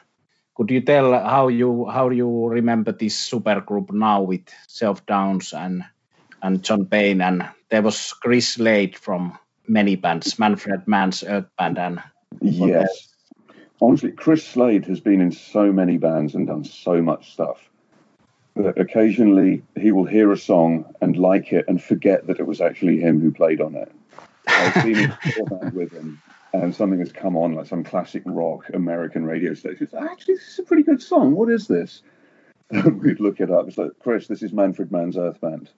[0.55, 5.85] Could you tell how you how you remember this supergroup now with Geoff Downes and
[6.43, 11.79] and John Payne and there was Chris Slade from many bands, Manfred Mann's Earth Band
[11.79, 12.03] and
[12.43, 13.09] yes.
[13.81, 17.59] Honestly, Chris Slade has been in so many bands and done so much stuff
[18.55, 22.61] that occasionally he will hear a song and like it and forget that it was
[22.61, 23.91] actually him who played on it.
[24.47, 26.21] I've seen him beforehand with him,
[26.63, 29.89] and something has come on, like some classic rock American radio station.
[29.99, 31.35] Actually, this is a pretty good song.
[31.35, 32.03] What is this?
[32.71, 33.67] And we'd look it up.
[33.67, 35.69] It's like, Chris, this is Manfred Mann's Earth Band.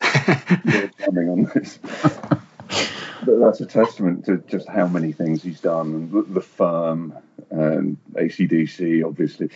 [0.00, 1.78] coming on this.
[1.82, 6.10] but that's a testament to just how many things he's done.
[6.10, 7.14] The, the firm
[7.50, 9.50] and ACDC, obviously.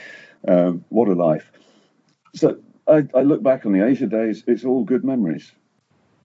[0.46, 1.50] Um, what a life.
[2.34, 5.50] So I, I, look back on the Asia days, it's all good memories.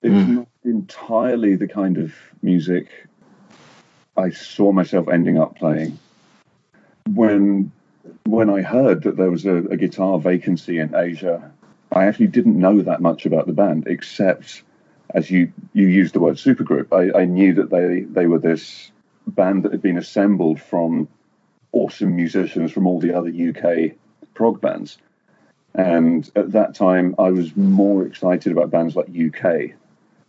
[0.04, 0.36] It's mm.
[0.36, 2.90] not entirely the kind of music
[4.18, 6.00] I saw myself ending up playing.
[7.10, 7.72] When
[8.26, 11.52] when I heard that there was a, a guitar vacancy in Asia,
[11.92, 14.64] I actually didn't know that much about the band, except
[15.14, 16.88] as you you used the word supergroup.
[16.92, 18.92] I, I knew that they they were this
[19.28, 21.08] band that had been assembled from
[21.72, 23.96] awesome musicians from all the other UK
[24.34, 24.98] prog bands.
[25.74, 29.72] And at that time, I was more excited about bands like UK.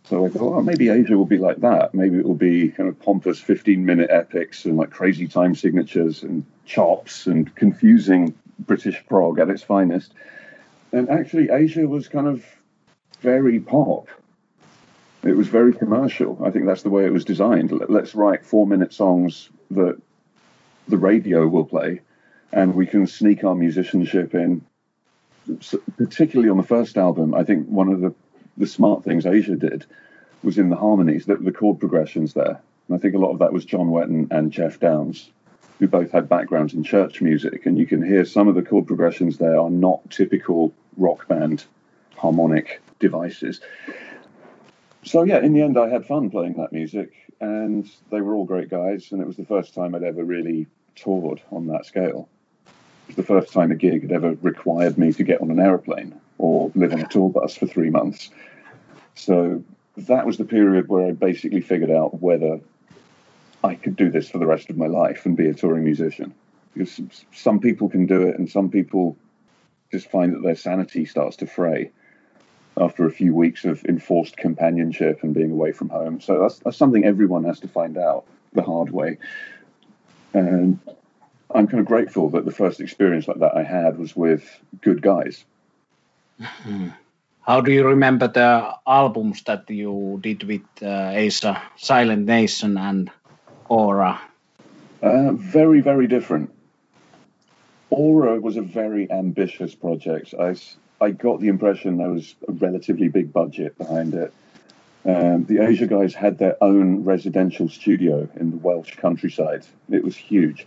[0.05, 1.93] So I thought, oh, maybe Asia will be like that.
[1.93, 6.23] Maybe it will be kind of pompous 15 minute epics and like crazy time signatures
[6.23, 10.13] and chops and confusing British prog at its finest.
[10.91, 12.45] And actually, Asia was kind of
[13.21, 14.09] very pop.
[15.23, 16.37] It was very commercial.
[16.43, 17.71] I think that's the way it was designed.
[17.89, 19.99] Let's write four minute songs that
[20.89, 22.01] the radio will play,
[22.51, 24.65] and we can sneak our musicianship in
[25.97, 28.13] particularly on the first album, I think one of the,
[28.57, 29.85] the smart things Asia did
[30.43, 32.61] was in the harmonies, the, the chord progressions there.
[32.87, 35.31] And I think a lot of that was John Wetton and Geoff Downes,
[35.79, 38.87] who both had backgrounds in church music, and you can hear some of the chord
[38.87, 41.65] progressions there are not typical rock band
[42.15, 43.61] harmonic devices.
[45.03, 48.45] So yeah, in the end, I had fun playing that music, and they were all
[48.45, 52.29] great guys, and it was the first time I'd ever really toured on that scale.
[52.65, 55.59] It was the first time a gig had ever required me to get on an
[55.59, 58.29] aeroplane or live on a tour bus for three months.
[59.15, 59.63] So
[59.95, 62.59] that was the period where I basically figured out whether
[63.63, 66.33] I could do this for the rest of my life and be a touring musician.
[66.73, 66.99] Because
[67.31, 69.15] some people can do it, and some people
[69.89, 71.91] just find that their sanity starts to fray
[72.75, 76.19] after a few weeks of enforced companionship and being away from home.
[76.19, 79.17] So that's, that's something everyone has to find out the hard way.
[80.33, 80.77] And
[81.55, 84.43] I'm kind of grateful that the first experience like that I had was with
[84.81, 85.45] good guys.
[86.43, 86.89] Mm-hmm.
[87.41, 93.11] How do you remember the albums that you did with uh, Asia, Silent Nation, and
[93.67, 94.21] Aura?
[95.01, 96.51] Uh, very, very different.
[97.89, 100.33] Aura was a very ambitious project.
[100.39, 100.55] I,
[101.01, 104.33] I got the impression there was a relatively big budget behind it.
[105.05, 109.65] Um, the Asia guys had their own residential studio in the Welsh countryside.
[109.91, 110.65] It was huge.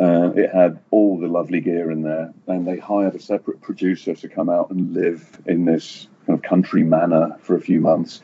[0.00, 4.14] Uh, it had all the lovely gear in there, and they hired a separate producer
[4.14, 8.22] to come out and live in this kind of country manor for a few months.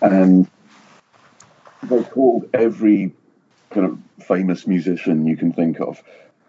[0.00, 0.48] And
[1.82, 3.12] they called every
[3.70, 6.02] kind of famous musician you can think of.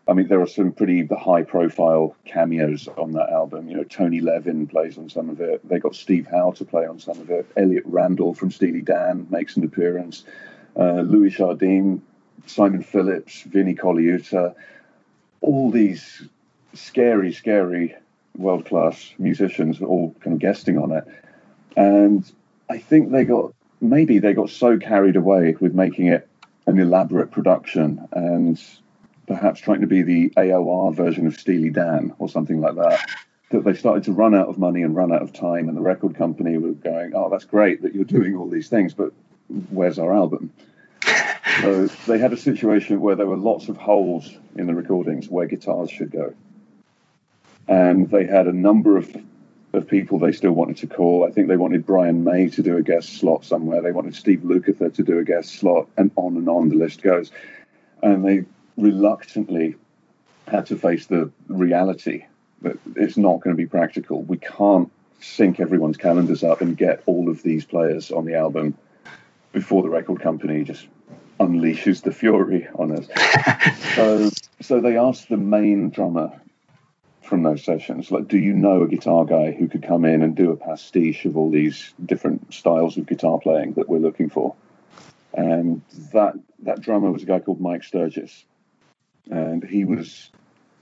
[0.07, 3.69] I mean, there are some pretty high profile cameos on that album.
[3.69, 5.67] You know, Tony Levin plays on some of it.
[5.67, 7.49] They got Steve Howe to play on some of it.
[7.55, 10.25] Elliot Randall from Steely Dan makes an appearance.
[10.77, 12.01] Uh, Luis Jardim,
[12.45, 14.53] Simon Phillips, Vinnie Colaiuta,
[15.41, 16.23] all these
[16.73, 17.95] scary, scary
[18.38, 21.06] world class musicians all kind of guesting on it.
[21.75, 22.29] And
[22.69, 26.27] I think they got maybe they got so carried away with making it
[26.65, 28.62] an elaborate production and
[29.27, 33.06] perhaps trying to be the AOR version of Steely Dan or something like that.
[33.51, 35.82] That they started to run out of money and run out of time, and the
[35.82, 39.12] record company were going, "Oh, that's great that you're doing all these things, but
[39.69, 40.51] where's our album?"
[41.61, 45.45] So they had a situation where there were lots of holes in the recordings where
[45.45, 46.33] guitars should go,
[47.67, 49.15] and they had a number of
[49.73, 51.25] of people they still wanted to call.
[51.25, 53.81] I think they wanted Brian May to do a guest slot somewhere.
[53.81, 57.01] They wanted Steve Lukather to do a guest slot, and on and on the list
[57.01, 57.31] goes.
[58.01, 58.45] And they
[58.77, 59.75] reluctantly
[60.47, 62.25] had to face the reality
[62.61, 64.21] that it's not going to be practical.
[64.21, 68.77] We can't sync everyone's calendars up and get all of these players on the album
[69.53, 70.87] before the record company just
[71.39, 73.08] unleashes the fury on us.
[73.96, 74.30] so,
[74.62, 76.32] so they asked the main drummer
[77.22, 80.36] from those sessions, like, do you know a guitar guy who could come in and
[80.36, 84.56] do a pastiche of all these different styles of guitar playing that we're looking for?
[85.34, 85.82] And
[86.13, 88.46] that that drummer was a guy called Mike Sturgis,
[89.32, 90.30] and he was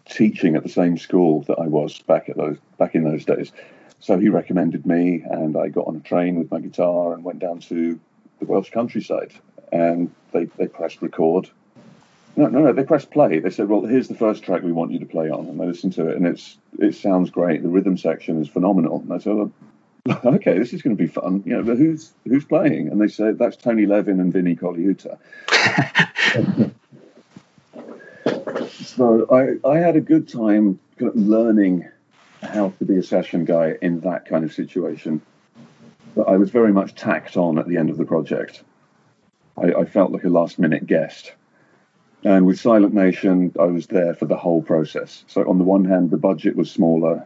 [0.10, 3.52] teaching at the same school that I was back at those back in those days.
[4.00, 7.40] So he recommended me, and I got on a train with my guitar and went
[7.40, 8.00] down to
[8.40, 9.32] the Welsh countryside.
[9.72, 11.50] And they, they pressed record.
[12.36, 12.74] No, no, no.
[12.74, 13.40] They pressed play.
[13.40, 15.66] They said, "Well, here's the first track we want you to play on." And I
[15.66, 17.62] listened to it, and it's it sounds great.
[17.62, 19.00] The rhythm section is phenomenal.
[19.02, 19.52] And I said, well,
[20.36, 22.88] "Okay, this is going to be fun." You know, but who's who's playing?
[22.88, 25.18] And they said, "That's Tony Levin and Vinnie Colaiuta."
[28.70, 31.88] so I, I had a good time kind of learning
[32.42, 35.22] how to be a session guy in that kind of situation.
[36.16, 38.64] But I was very much tacked on at the end of the project.
[39.58, 41.34] I, I felt like a last minute guest.
[42.24, 45.24] And with Silent Nation, I was there for the whole process.
[45.28, 47.26] So on the one hand, the budget was smaller.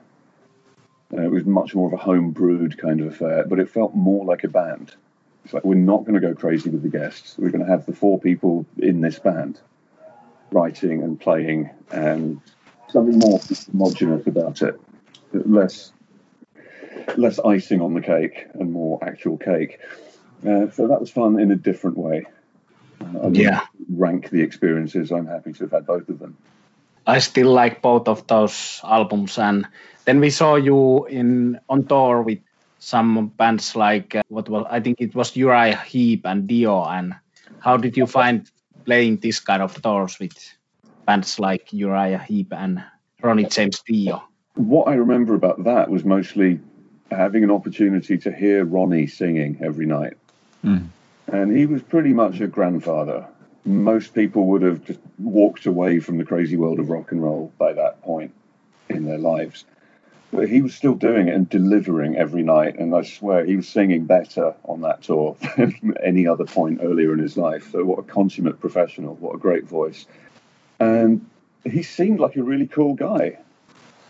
[1.14, 3.94] Uh, it was much more of a home brewed kind of affair, but it felt
[3.94, 4.96] more like a band.
[5.44, 7.36] It's like we're not going to go crazy with the guests.
[7.38, 9.60] We're going to have the four people in this band
[10.52, 12.42] writing and playing and
[12.90, 13.40] something more
[13.72, 14.80] homogenous about it,
[15.34, 15.92] less
[17.18, 19.80] less icing on the cake and more actual cake.
[20.42, 22.26] Uh, so that was fun in a different way.
[23.02, 23.66] Uh, yeah.
[23.90, 25.12] Rank the experiences.
[25.12, 26.38] I'm happy to have had both of them.
[27.08, 29.68] I still like both of those albums, and
[30.06, 32.40] then we saw you in on tour with
[32.80, 36.84] some bands like uh, what was I think it was Uriah Heep and Dio.
[36.84, 37.16] And
[37.60, 38.50] how did you find
[38.86, 40.34] playing this kind of tours with
[41.06, 42.84] bands like Uriah Heep and
[43.22, 44.24] Ronnie James Dio?
[44.56, 46.60] What I remember about that was mostly
[47.12, 50.18] having an opportunity to hear Ronnie singing every night.
[50.66, 50.88] Mm.
[51.28, 53.26] And he was pretty much a grandfather.
[53.66, 57.52] Most people would have just walked away from the crazy world of rock and roll
[57.58, 58.34] by that point
[58.90, 59.66] in their lives.
[60.32, 62.78] But he was still doing it and delivering every night.
[62.78, 67.14] And I swear he was singing better on that tour than any other point earlier
[67.14, 67.72] in his life.
[67.72, 70.06] So, what a consummate professional, what a great voice.
[70.80, 71.26] and
[71.64, 73.40] he seemed like a really cool guy.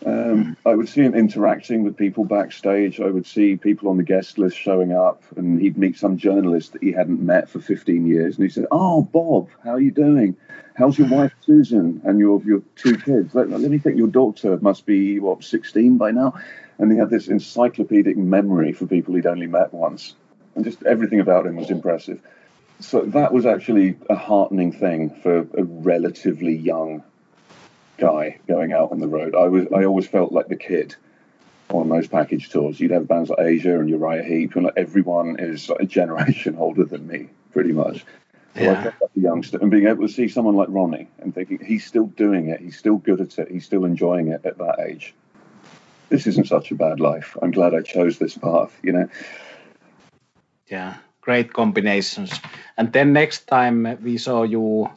[0.06, 3.00] Um, I would see him interacting with people backstage.
[3.00, 6.74] I would see people on the guest list showing up, and he'd meet some journalist
[6.74, 8.36] that he hadn't met for 15 years.
[8.36, 10.38] And he said, "Oh, Bob, how are you doing?
[10.76, 13.34] How's your wife Susan and your your two kids?
[13.34, 13.98] Let, let me think.
[13.98, 16.36] Your daughter must be what 16 by now."
[16.78, 20.14] And he had this encyclopedic memory for people he'd only met once,
[20.54, 22.22] and just everything about him was impressive.
[22.80, 27.04] So that was actually a heartening thing for a relatively young
[27.98, 29.36] guy going out on the road.
[29.36, 30.96] I was I always felt like the kid
[31.70, 32.80] on those package tours.
[32.80, 36.56] You'd have bands like Asia and Uriah Heep, and like everyone is like a generation
[36.60, 38.06] older than me, pretty much.
[38.56, 38.72] So yeah.
[38.72, 41.60] I felt like a youngster, and being able to see someone like Ronnie and thinking
[41.64, 44.80] he's still doing it, he's still good at it, he's still enjoying it at that
[44.80, 45.14] age.
[46.10, 47.36] This isn't such a bad life.
[47.42, 48.78] I'm glad I chose this path.
[48.82, 49.10] You know.
[50.68, 52.40] Yeah, great combinations.
[52.78, 54.90] And then next time we saw you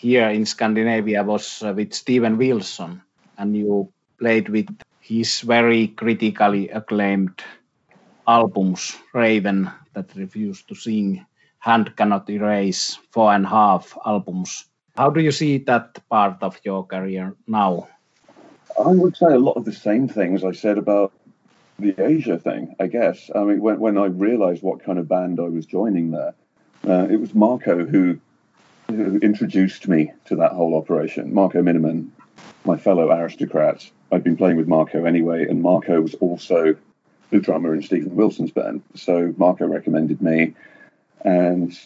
[0.00, 3.02] here in Scandinavia was uh, with Steven Wilson,
[3.36, 4.66] and you played with
[5.00, 7.42] his very critically acclaimed
[8.26, 11.26] albums, Raven, that refused to sing,
[11.58, 14.64] Hand Cannot Erase, Four and a Half albums.
[14.96, 17.88] How do you see that part of your career now?
[18.78, 21.12] I would say a lot of the same things I said about
[21.78, 23.30] the Asia thing, I guess.
[23.34, 26.34] I mean, when, when I realized what kind of band I was joining there,
[26.88, 28.18] uh, it was Marco who
[28.94, 31.32] who introduced me to that whole operation.
[31.34, 32.12] Marco Minnemann,
[32.64, 33.88] my fellow aristocrat.
[34.12, 36.76] I'd been playing with Marco anyway, and Marco was also
[37.30, 38.82] the drummer in Steven Wilson's band.
[38.94, 40.54] So Marco recommended me,
[41.24, 41.78] and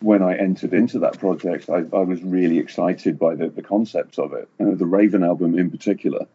[0.00, 4.18] when I entered into that project, I, I was really excited by the, the concept
[4.18, 4.48] of it.
[4.60, 6.26] Uh, the Raven album in particular,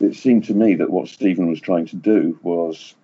[0.00, 2.94] it seemed to me that what Steven was trying to do was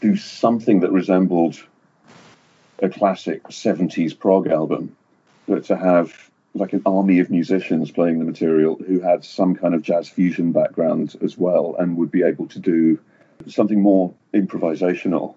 [0.00, 1.62] do something that resembled
[2.80, 4.96] a classic 70s prog album,
[5.46, 9.74] but to have like an army of musicians playing the material who had some kind
[9.74, 12.98] of jazz fusion background as well and would be able to do
[13.46, 15.34] something more improvisational.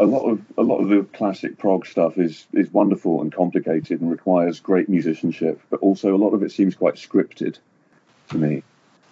[0.00, 4.00] A lot of a lot of the classic prog stuff is is wonderful and complicated
[4.00, 7.58] and requires great musicianship, but also a lot of it seems quite scripted
[8.30, 8.62] to me.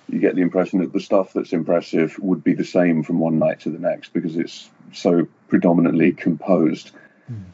[0.09, 3.39] You get the impression that the stuff that's impressive would be the same from one
[3.39, 6.93] night to the next because it's so predominantly composed
[7.29, 7.47] Um,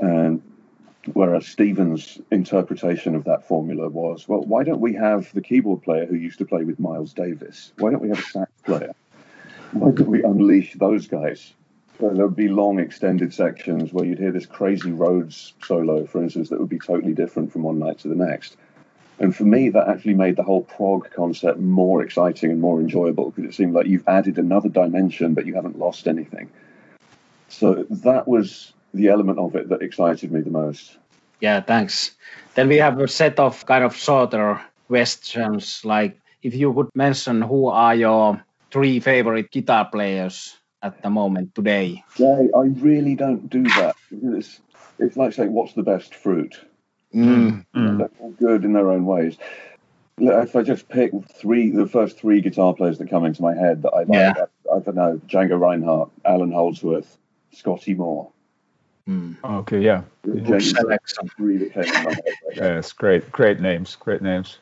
[0.00, 0.42] and
[1.12, 6.06] whereas Steven's interpretation of that formula was, well, why don't we have the keyboard player
[6.06, 7.72] who used to play with Miles Davis?
[7.78, 8.94] Why don't we have a sax player?
[9.72, 11.52] Why don't we unleash those guys?
[12.00, 16.22] So there would be long extended sections where you'd hear this crazy Rhodes solo, for
[16.22, 18.56] instance, that would be totally different from one night to the next.
[19.18, 23.30] And for me, that actually made the whole prog concept more exciting and more enjoyable
[23.30, 26.48] because it seemed like you've added another dimension, but you haven't lost anything.
[27.48, 30.96] So that was the element of it that excited me the most.
[31.40, 32.12] Yeah, thanks.
[32.54, 37.42] Then we have a set of kind of shorter questions, like if you could mention
[37.42, 42.04] who are your three favorite guitar players at the moment today.
[42.16, 43.96] Yeah, I really don't do that.
[44.10, 44.60] It's,
[44.98, 46.58] it's like saying, what's the best fruit?
[47.14, 47.64] Mm.
[47.74, 47.98] Mm.
[47.98, 49.36] They're all good in their own ways.
[50.18, 53.82] If I just pick three, the first three guitar players that come into my head
[53.82, 54.32] that I like, yeah.
[54.72, 57.16] I, I don't know, Django Reinhardt, Allan Holdsworth,
[57.52, 58.32] Scotty Moore.
[59.08, 59.36] Mm.
[59.42, 60.02] Okay, yeah.
[62.54, 64.58] yes, great, great names, great names.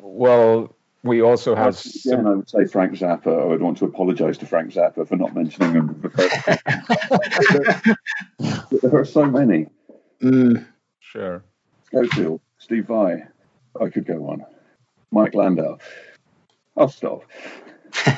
[0.00, 1.78] Well, we also have.
[2.06, 3.42] Again, I would say Frank Zappa.
[3.42, 6.00] I would want to apologise to Frank Zappa for not mentioning him.
[8.70, 9.66] there are so many.
[10.22, 10.66] Mm.
[11.00, 11.42] Sure.
[11.84, 13.24] Scofield, Steve Vai.
[13.80, 14.44] I could go on.
[15.10, 15.78] Mike Landau.
[16.76, 17.24] I'll stop.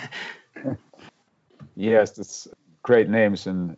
[1.77, 2.49] yes, that's
[2.83, 3.77] great names, and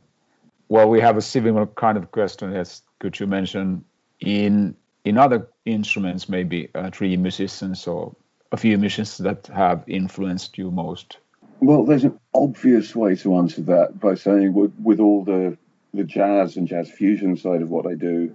[0.72, 2.52] well, we have a similar kind of question.
[2.52, 3.84] Yes, could you mention
[4.20, 8.16] in in other instruments maybe uh, three musicians or
[8.52, 11.18] a few musicians that have influenced you most?
[11.60, 15.58] Well, there's an obvious way to answer that by saying with, with all the
[15.92, 18.34] the jazz and jazz fusion side of what I do,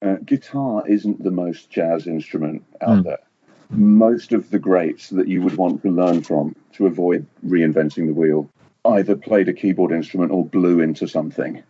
[0.00, 3.04] uh, guitar isn't the most jazz instrument out mm.
[3.04, 3.24] there.
[3.68, 8.14] Most of the greats that you would want to learn from to avoid reinventing the
[8.14, 8.48] wheel
[8.86, 11.62] either played a keyboard instrument or blew into something.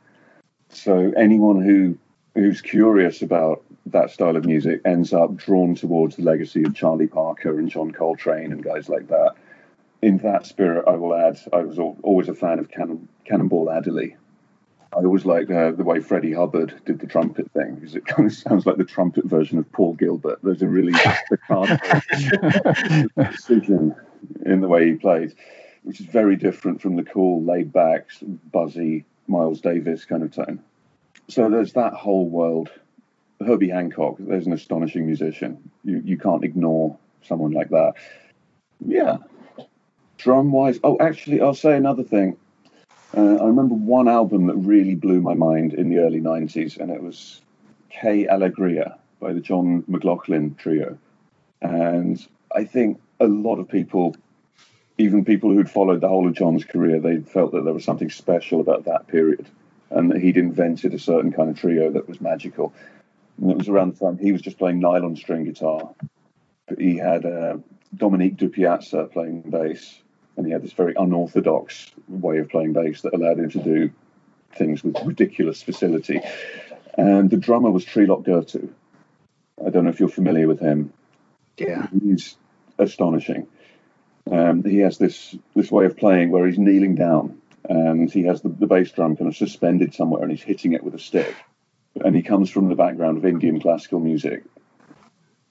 [0.68, 1.98] So anyone who
[2.34, 7.06] who's curious about that style of music ends up drawn towards the legacy of Charlie
[7.06, 9.34] Parker and John Coltrane and guys like that.
[10.02, 14.16] In that spirit, I will add, I was always a fan of Cannon, Cannonball Adderley.
[14.92, 18.30] I always liked uh, the way Freddie Hubbard did the trumpet thing because it kind
[18.30, 20.40] of sounds like the trumpet version of Paul Gilbert.
[20.42, 20.92] There's a really
[23.14, 23.94] precision
[24.44, 25.34] in the way he plays
[25.86, 28.08] which is very different from the cool, laid back,
[28.50, 30.60] buzzy Miles Davis kind of tone.
[31.28, 32.70] So there's that whole world.
[33.40, 35.70] Herbie Hancock, there's an astonishing musician.
[35.84, 37.94] You you can't ignore someone like that.
[38.84, 39.18] Yeah.
[40.18, 42.36] Drum wise, oh, actually, I'll say another thing.
[43.16, 46.90] Uh, I remember one album that really blew my mind in the early 90s, and
[46.90, 47.42] it was
[47.90, 50.98] Que Alegria by the John McLaughlin Trio.
[51.62, 54.16] And I think a lot of people,
[54.98, 58.10] even people who'd followed the whole of John's career, they felt that there was something
[58.10, 59.46] special about that period
[59.90, 62.72] and that he'd invented a certain kind of trio that was magical.
[63.40, 65.94] And it was around the time he was just playing nylon string guitar.
[66.66, 67.58] But he had uh,
[67.94, 69.98] Dominique Di Piazza playing bass,
[70.36, 73.90] and he had this very unorthodox way of playing bass that allowed him to do
[74.54, 76.20] things with ridiculous facility.
[76.96, 78.70] And the drummer was Trilok Gurtu.
[79.64, 80.92] I don't know if you're familiar with him.
[81.58, 81.86] Yeah.
[82.02, 82.36] He's
[82.78, 83.46] astonishing.
[84.30, 88.42] Um, he has this this way of playing where he's kneeling down and he has
[88.42, 91.34] the, the bass drum kind of suspended somewhere and he's hitting it with a stick.
[92.04, 94.44] And he comes from the background of Indian classical music.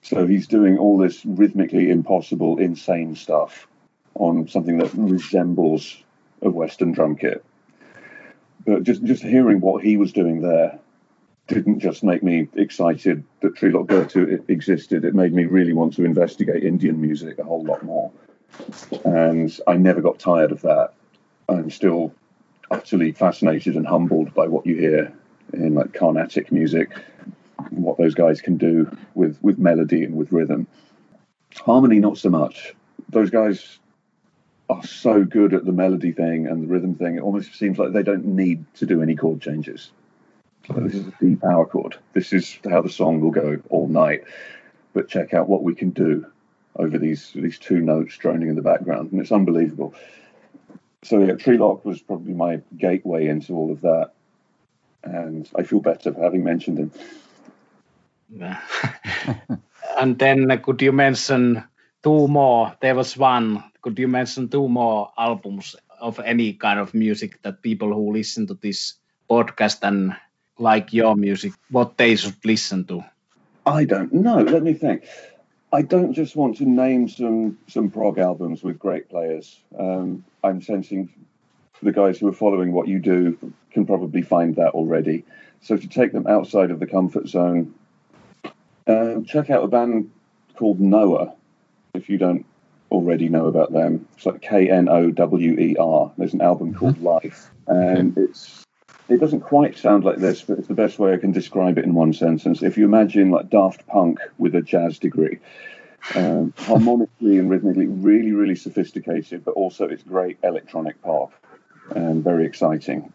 [0.02, 3.66] So he's doing all this rhythmically impossible, insane stuff
[4.14, 5.96] on something that resembles
[6.42, 7.44] a Western drum kit.
[8.64, 10.78] But just, just hearing what he was doing there
[11.48, 15.04] didn't just make me excited that Trilok Gurtu existed.
[15.04, 18.10] It made me really want to investigate Indian music a whole lot more.
[19.04, 20.92] And I never got tired of that.
[21.48, 22.12] I'm still
[22.70, 25.12] utterly fascinated and humbled by what you hear
[25.52, 26.90] in like Carnatic music,
[27.70, 30.66] what those guys can do with, with melody and with rhythm.
[31.56, 32.74] Harmony, not so much.
[33.08, 33.78] Those guys
[34.68, 37.16] are so good at the melody thing and the rhythm thing.
[37.16, 39.90] It almost seems like they don't need to do any chord changes.
[40.68, 41.96] This is a D power chord.
[42.12, 44.24] This is how the song will go all night.
[44.92, 46.26] But check out what we can do
[46.78, 49.94] over these these two notes droning in the background, and it's unbelievable.
[51.02, 54.12] So yeah, Trilok was probably my gateway into all of that,
[55.04, 56.90] and I feel better for having mentioned him.
[59.98, 61.62] and then uh, could you mention
[62.02, 62.76] two more?
[62.80, 63.64] There was one.
[63.82, 68.46] Could you mention two more albums of any kind of music that people who listen
[68.48, 68.94] to this
[69.30, 70.16] podcast and
[70.58, 73.04] like your music, what they should listen to?
[73.64, 74.38] I don't know.
[74.38, 75.04] Let me think.
[75.76, 79.60] I don't just want to name some some prog albums with great players.
[79.78, 81.12] Um, I'm sensing
[81.82, 83.36] the guys who are following what you do
[83.72, 85.26] can probably find that already.
[85.60, 87.74] So to take them outside of the comfort zone,
[88.86, 90.10] uh, check out a band
[90.54, 91.34] called Knower
[91.92, 92.46] if you don't
[92.90, 94.08] already know about them.
[94.16, 96.10] It's like K N O W E R.
[96.16, 97.04] There's an album called mm-hmm.
[97.04, 98.65] Life, and it's
[99.08, 101.84] it doesn't quite sound like this, but it's the best way I can describe it
[101.84, 102.62] in one sentence.
[102.62, 105.38] If you imagine like Daft Punk with a jazz degree,
[106.14, 111.32] um, harmonically and rhythmically, really, really sophisticated, but also it's great electronic pop
[111.94, 113.12] and very exciting.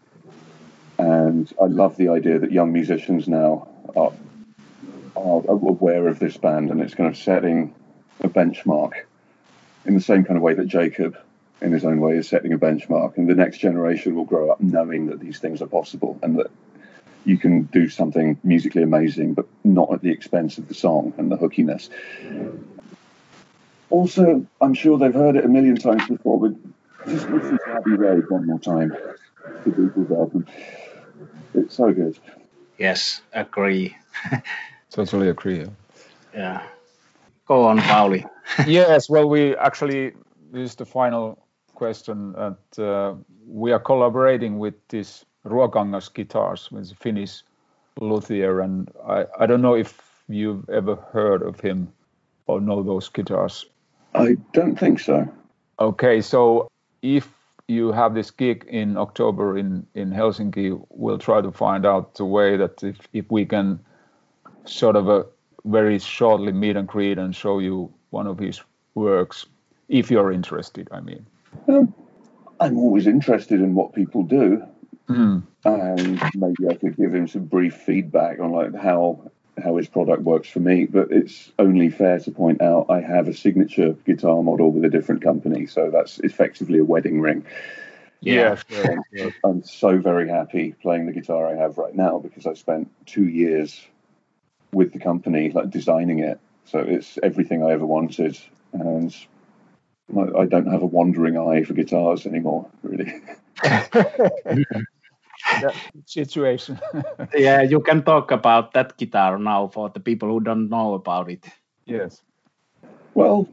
[0.98, 4.12] And I love the idea that young musicians now are,
[5.16, 7.74] are aware of this band and it's kind of setting
[8.20, 8.92] a benchmark
[9.84, 11.16] in the same kind of way that Jacob
[11.62, 13.16] in his own way, is setting a benchmark.
[13.16, 16.50] And the next generation will grow up knowing that these things are possible and that
[17.24, 21.30] you can do something musically amazing, but not at the expense of the song and
[21.30, 21.88] the hookiness.
[23.90, 27.92] Also, I'm sure they've heard it a million times before, but just listen to Abbey
[27.92, 28.96] Road one more time.
[29.64, 30.46] The Beatles album.
[31.54, 32.18] It's so good.
[32.78, 33.96] Yes, agree.
[34.90, 35.66] totally agree.
[36.34, 36.66] Yeah.
[37.46, 38.24] Go on, Pauli.
[38.66, 40.12] yes, well, we actually,
[40.50, 41.41] this is the final
[41.82, 42.34] question.
[42.36, 43.14] And uh,
[43.48, 47.42] we are collaborating with this Ruokangas guitars with Finnish
[48.00, 49.90] luthier, and I, I don't know if
[50.28, 51.92] you've ever heard of him
[52.46, 53.66] or know those guitars.
[54.14, 55.26] I don't think so.
[55.78, 56.68] Okay, so
[57.02, 57.28] if
[57.66, 62.24] you have this gig in October in, in Helsinki, we'll try to find out the
[62.24, 63.80] way that if, if we can
[64.66, 65.26] sort of a
[65.64, 68.62] very shortly meet and greet and show you one of his
[68.94, 69.46] works,
[69.88, 71.26] if you're interested, I mean.
[71.68, 71.94] Um,
[72.60, 74.62] I'm always interested in what people do,
[75.08, 75.42] mm.
[75.64, 79.30] and maybe I could give him some brief feedback on like how
[79.62, 80.86] how his product works for me.
[80.86, 84.88] But it's only fair to point out I have a signature guitar model with a
[84.88, 87.44] different company, so that's effectively a wedding ring.
[88.20, 89.34] Yeah, sure, sure.
[89.42, 93.26] I'm so very happy playing the guitar I have right now because I spent two
[93.28, 93.84] years
[94.72, 96.38] with the company, like designing it.
[96.64, 98.38] So it's everything I ever wanted,
[98.72, 99.14] and
[100.18, 103.22] I don't have a wandering eye for guitars anymore, really.
[106.06, 106.78] situation.
[107.34, 111.30] yeah, you can talk about that guitar now for the people who don't know about
[111.30, 111.44] it.
[111.86, 112.22] Yes.
[113.14, 113.48] Well,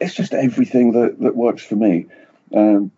[0.00, 2.06] it's just everything that, that works for me.
[2.54, 2.90] Um,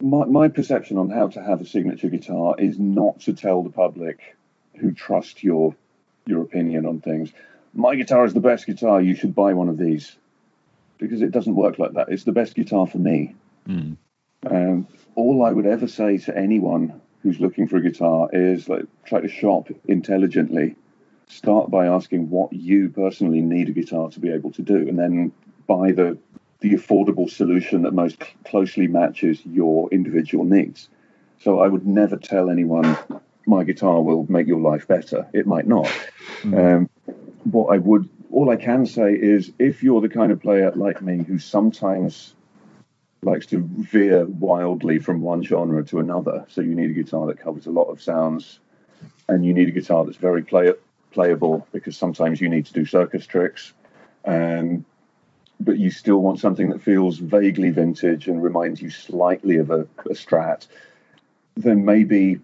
[0.00, 3.70] my, my perception on how to have a signature guitar is not to tell the
[3.70, 4.36] public
[4.76, 5.74] who trust your
[6.26, 7.32] your opinion on things.
[7.74, 9.00] My guitar is the best guitar.
[9.00, 10.16] You should buy one of these
[11.02, 12.08] because it doesn't work like that.
[12.08, 13.34] It's the best guitar for me.
[13.68, 13.96] Mm.
[14.50, 18.84] Um, all I would ever say to anyone who's looking for a guitar is like
[19.04, 20.76] try to shop intelligently.
[21.28, 24.98] Start by asking what you personally need a guitar to be able to do, and
[24.98, 25.32] then
[25.66, 26.18] buy the
[26.60, 30.88] the affordable solution that most cl- closely matches your individual needs.
[31.40, 32.96] So I would never tell anyone
[33.46, 35.28] my guitar will make your life better.
[35.32, 35.90] It might not.
[36.44, 36.88] Um,
[37.44, 41.02] what I would, all I can say is, if you're the kind of player like
[41.02, 42.34] me who sometimes
[43.22, 47.38] likes to veer wildly from one genre to another, so you need a guitar that
[47.38, 48.58] covers a lot of sounds,
[49.28, 50.74] and you need a guitar that's very play-
[51.10, 53.72] playable because sometimes you need to do circus tricks,
[54.24, 59.82] but you still want something that feels vaguely vintage and reminds you slightly of a,
[60.06, 60.66] a Strat,
[61.56, 62.40] then maybe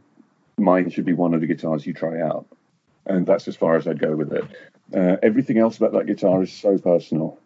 [0.57, 2.47] mine should be one of the guitars you try out.
[3.07, 4.45] And that's as far as I'd go with it.
[4.95, 7.39] Uh, everything else about that guitar is so personal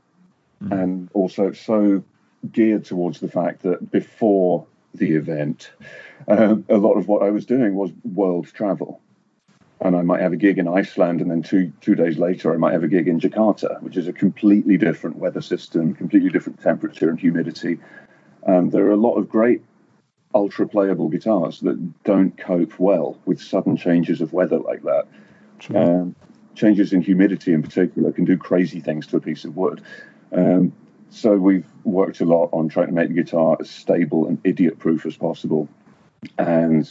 [0.71, 2.05] and also so
[2.51, 5.71] geared towards the fact that before the event,
[6.29, 9.01] um, a lot of what I was doing was world travel.
[9.81, 12.57] And I might have a gig in Iceland, and then two two days later, I
[12.57, 16.61] might have a gig in Jakarta, which is a completely different weather system, completely different
[16.61, 17.81] temperature and humidity.
[18.47, 19.63] Um, there are a lot of great
[20.35, 25.07] ultra playable guitars that don't cope well with sudden changes of weather like that.
[25.75, 26.15] Um,
[26.55, 29.83] changes in humidity, in particular, can do crazy things to a piece of wood.
[30.33, 30.73] Um,
[31.11, 35.05] so we've worked a lot on trying to make the guitar as stable and idiot-proof
[35.05, 35.69] as possible.
[36.39, 36.91] And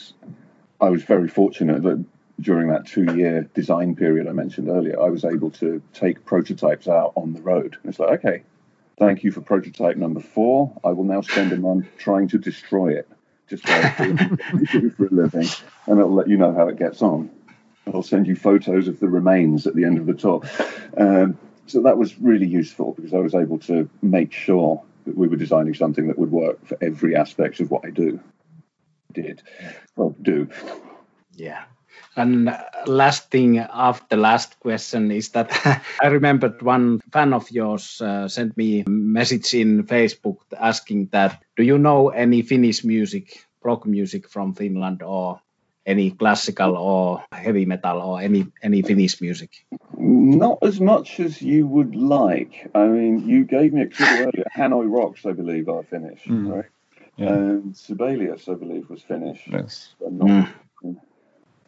[0.80, 2.05] I was very fortunate that
[2.39, 7.14] during that two-year design period I mentioned earlier, I was able to take prototypes out
[7.16, 7.78] on the road.
[7.82, 8.43] And it's like, okay,
[8.99, 10.80] thank you for prototype number four.
[10.84, 13.07] I will now spend a month trying to destroy it,
[13.47, 15.47] just like I do for a living,
[15.88, 17.32] and it'll let you know how it gets on.
[17.88, 20.42] I'll send you photos of the remains at the end of the tour.
[20.98, 25.28] Um, so that was really useful because I was able to make sure that we
[25.28, 28.20] were designing something that would work for every aspect of what I do.
[29.12, 29.42] Did
[29.96, 30.50] well do.
[31.34, 31.64] Yeah.
[32.16, 35.50] And last thing after last question is that
[36.02, 41.42] I remembered one fan of yours uh, sent me a message in Facebook asking that
[41.56, 45.42] do you know any Finnish music, rock music from Finland or
[45.86, 49.52] any classical or heavy metal or any any Finnish music?
[49.98, 52.70] Not as much as you would like.
[52.76, 54.46] I mean, you gave me a clue earlier.
[54.58, 56.52] Hanoi Rocks, I believe, are Finnish, Mm.
[56.54, 56.66] right?
[57.18, 57.34] Yeah.
[57.34, 59.42] And Sibelius, I believe, was Finnish.
[59.48, 59.94] Yes.
[60.00, 60.50] but not-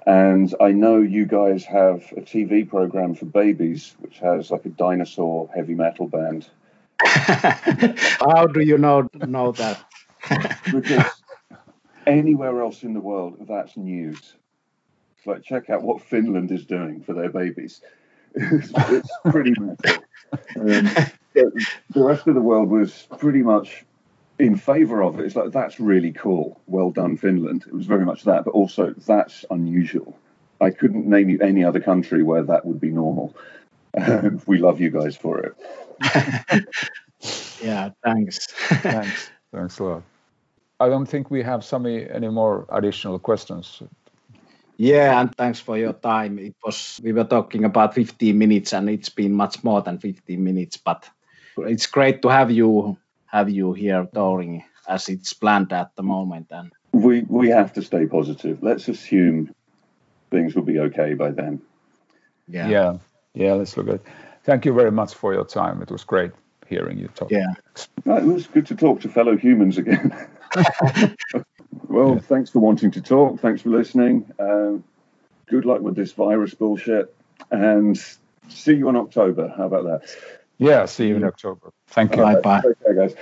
[0.05, 4.69] And I know you guys have a TV program for babies, which has like a
[4.69, 6.47] dinosaur heavy metal band.
[7.05, 9.83] How do you know know that?
[10.71, 11.12] Because
[12.07, 14.35] anywhere else in the world, that's news.
[15.17, 17.81] It's like, check out what Finland is doing for their babies.
[18.35, 20.03] it's, it's pretty metal.
[20.59, 20.89] Um,
[21.33, 23.85] the rest of the world was pretty much
[24.39, 25.25] in favor of it.
[25.25, 26.59] It's like, that's really cool.
[26.67, 27.65] Well done, Finland.
[27.67, 30.17] It was very much that, but also that's unusual.
[30.59, 33.35] I couldn't name you any other country where that would be normal.
[33.95, 36.65] Um, we love you guys for it.
[37.63, 38.47] Yeah, thanks.
[38.47, 39.29] Thanks.
[39.53, 40.03] Thanks a lot.
[40.79, 43.81] I don't think we have some any more additional questions.
[44.77, 46.39] Yeah, and thanks for your time.
[46.39, 50.43] It was we were talking about 15 minutes, and it's been much more than 15
[50.43, 50.77] minutes.
[50.77, 51.09] But
[51.57, 52.97] it's great to have you
[53.27, 56.47] have you here touring as it's planned at the moment.
[56.51, 58.63] And We we have to stay positive.
[58.63, 59.53] Let's assume
[60.31, 61.61] things will be okay by then.
[62.47, 62.97] yeah, Yeah.
[63.33, 63.53] yeah.
[63.53, 64.05] let's look at it.
[64.43, 65.81] Thank you very much for your time.
[65.81, 66.31] It was great
[66.73, 67.31] hearing you talk.
[67.31, 67.53] yeah.
[68.05, 70.11] No, it was good to talk to fellow humans again.
[71.87, 73.39] well, thanks for wanting to talk.
[73.39, 74.25] Thanks for listening.
[74.39, 74.83] Um,
[75.47, 77.15] good luck with this virus bullshit,
[77.51, 77.95] and
[78.47, 79.53] see you in October.
[79.57, 80.01] How about that?
[80.57, 81.71] Yeah, see you in October.
[81.87, 82.23] Thank you.
[82.23, 82.61] Bye bye.
[82.61, 83.15] Take care, guys.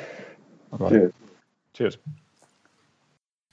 [0.79, 0.89] Bye.
[0.89, 1.13] Cheers.
[1.73, 1.99] Cheers.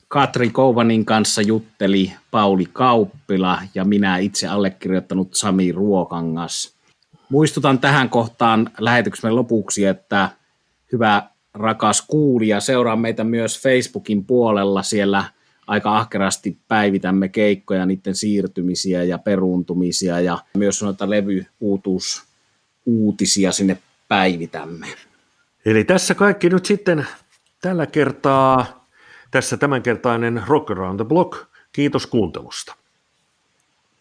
[0.09, 6.77] Katri Kouvanin kanssa jutteli Pauli Kauppila ja minä itse allekirjoittanut Sami Ruokangas.
[7.30, 10.28] Muistutan tähän kohtaan lähetyksemme lopuksi, että
[10.92, 11.22] hyvä
[11.54, 14.82] rakas kuulija, seuraa meitä myös Facebookin puolella.
[14.82, 15.24] Siellä
[15.66, 22.22] aika ahkerasti päivitämme keikkoja, niiden siirtymisiä ja peruuntumisia ja myös noita levyuutuus
[22.86, 24.86] uutisia sinne päivitämme.
[25.64, 27.06] Eli tässä kaikki nyt sitten
[27.60, 28.86] tällä kertaa,
[29.30, 31.48] tässä tämänkertainen Rock Around the Block.
[31.72, 32.74] Kiitos kuuntelusta.